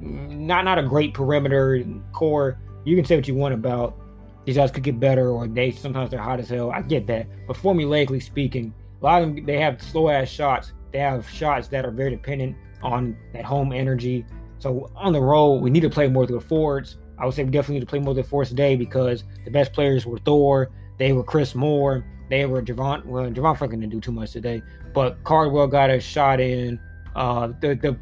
not 0.00 0.64
not 0.64 0.78
a 0.78 0.82
great 0.82 1.14
perimeter 1.14 1.84
core. 2.12 2.58
You 2.84 2.96
can 2.96 3.04
say 3.04 3.16
what 3.16 3.28
you 3.28 3.34
want 3.34 3.54
about 3.54 3.96
these 4.44 4.56
guys 4.56 4.70
could 4.70 4.82
get 4.82 4.98
better, 4.98 5.30
or 5.30 5.46
they 5.46 5.70
sometimes 5.70 6.10
they're 6.10 6.20
hot 6.20 6.40
as 6.40 6.48
hell. 6.48 6.70
I 6.70 6.82
get 6.82 7.06
that, 7.06 7.26
but 7.46 7.56
formulaically 7.56 8.22
speaking, 8.22 8.74
a 9.00 9.04
lot 9.04 9.22
of 9.22 9.34
them 9.34 9.46
they 9.46 9.58
have 9.58 9.80
slow 9.80 10.08
ass 10.08 10.28
shots. 10.28 10.72
They 10.92 10.98
have 10.98 11.28
shots 11.28 11.68
that 11.68 11.84
are 11.84 11.90
very 11.90 12.10
dependent 12.10 12.56
on 12.82 13.16
that 13.32 13.44
home 13.44 13.72
energy. 13.72 14.26
So 14.58 14.90
on 14.96 15.12
the 15.12 15.20
road, 15.20 15.62
we 15.62 15.70
need 15.70 15.80
to 15.80 15.90
play 15.90 16.08
more 16.08 16.26
through 16.26 16.40
the 16.40 16.46
forwards. 16.46 16.98
I 17.20 17.26
would 17.26 17.34
say 17.34 17.44
we 17.44 17.50
definitely 17.50 17.76
need 17.76 17.80
to 17.80 17.86
play 17.86 17.98
more 17.98 18.14
than 18.14 18.24
forwards 18.24 18.50
today 18.50 18.76
because 18.76 19.24
the 19.44 19.50
best 19.50 19.72
players 19.72 20.06
were 20.06 20.18
Thor, 20.18 20.70
they 20.98 21.12
were 21.12 21.22
Chris 21.22 21.54
Moore, 21.54 22.04
they 22.30 22.46
were 22.46 22.62
Javon. 22.62 23.04
Well, 23.04 23.30
Javon 23.30 23.58
Franklin 23.58 23.80
didn't 23.80 23.92
do 23.92 24.00
too 24.00 24.12
much 24.12 24.32
today, 24.32 24.62
but 24.94 25.22
Cardwell 25.24 25.66
got 25.66 25.90
a 25.90 26.00
shot 26.00 26.40
in. 26.40 26.80
Uh, 27.14 27.48
the 27.60 27.74
the 27.74 27.98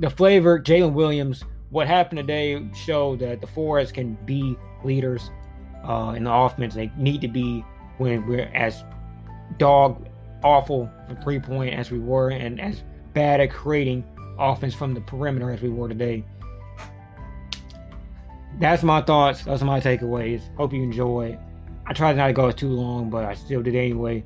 the 0.00 0.08
flavor, 0.08 0.58
Jaylin 0.58 0.92
Williams. 0.92 1.44
What 1.70 1.88
happened 1.88 2.18
today 2.18 2.64
showed 2.74 3.18
that 3.18 3.40
the 3.40 3.46
forwards 3.46 3.90
can 3.90 4.16
be 4.24 4.56
leaders 4.84 5.30
uh, 5.84 6.14
in 6.16 6.24
the 6.24 6.32
offense. 6.32 6.74
They 6.74 6.92
need 6.96 7.20
to 7.22 7.28
be 7.28 7.64
when 7.98 8.26
we're 8.26 8.50
as 8.54 8.84
dog 9.58 10.06
awful 10.44 10.88
from 11.06 11.16
three 11.22 11.40
point 11.40 11.74
as 11.74 11.90
we 11.90 11.98
were, 11.98 12.30
and 12.30 12.60
as 12.60 12.84
bad 13.14 13.40
at 13.40 13.50
creating 13.50 14.04
offense 14.38 14.74
from 14.74 14.94
the 14.94 15.00
perimeter 15.00 15.50
as 15.50 15.60
we 15.60 15.68
were 15.68 15.88
today. 15.88 16.24
That's 18.58 18.82
my 18.82 19.02
thoughts. 19.02 19.44
That's 19.44 19.62
my 19.62 19.80
takeaways. 19.80 20.42
Hope 20.56 20.72
you 20.72 20.82
enjoy. 20.82 21.38
I 21.86 21.92
tried 21.92 22.16
not 22.16 22.28
to 22.28 22.32
go 22.32 22.50
too 22.50 22.70
long, 22.70 23.10
but 23.10 23.24
I 23.24 23.34
still 23.34 23.62
did 23.62 23.74
anyway. 23.74 24.24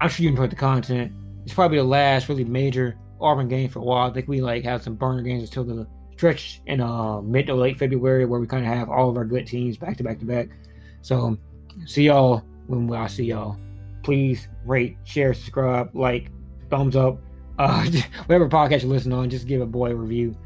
I'm 0.00 0.08
sure 0.08 0.24
you 0.24 0.30
enjoyed 0.30 0.50
the 0.50 0.56
content. 0.56 1.12
It's 1.44 1.54
probably 1.54 1.78
the 1.78 1.84
last 1.84 2.28
really 2.28 2.44
major 2.44 2.96
Auburn 3.20 3.48
game 3.48 3.68
for 3.68 3.80
a 3.80 3.82
while. 3.82 4.10
I 4.10 4.12
think 4.12 4.28
we 4.28 4.40
like 4.40 4.64
have 4.64 4.82
some 4.82 4.94
burner 4.94 5.22
games 5.22 5.42
until 5.42 5.64
the 5.64 5.86
stretch 6.12 6.60
in 6.66 6.80
uh, 6.80 7.20
mid 7.22 7.46
to 7.46 7.54
late 7.54 7.78
February 7.78 8.26
where 8.26 8.40
we 8.40 8.46
kind 8.46 8.64
of 8.64 8.72
have 8.72 8.90
all 8.90 9.08
of 9.08 9.16
our 9.16 9.24
good 9.24 9.46
teams 9.46 9.76
back 9.76 9.96
to 9.96 10.04
back 10.04 10.18
to 10.20 10.24
back. 10.24 10.48
So 11.02 11.38
see 11.86 12.04
y'all 12.04 12.44
when 12.66 12.92
I 12.92 13.06
see 13.06 13.24
y'all. 13.24 13.58
Please 14.02 14.48
rate, 14.64 14.96
share, 15.04 15.34
subscribe, 15.34 15.94
like, 15.94 16.30
thumbs 16.70 16.96
up. 16.96 17.18
Uh, 17.58 17.84
whatever 18.26 18.48
podcast 18.48 18.82
you 18.82 18.88
listen 18.88 19.12
on, 19.12 19.28
just 19.28 19.46
give 19.46 19.60
a 19.60 19.66
boy 19.66 19.90
a 19.90 19.94
review. 19.94 20.36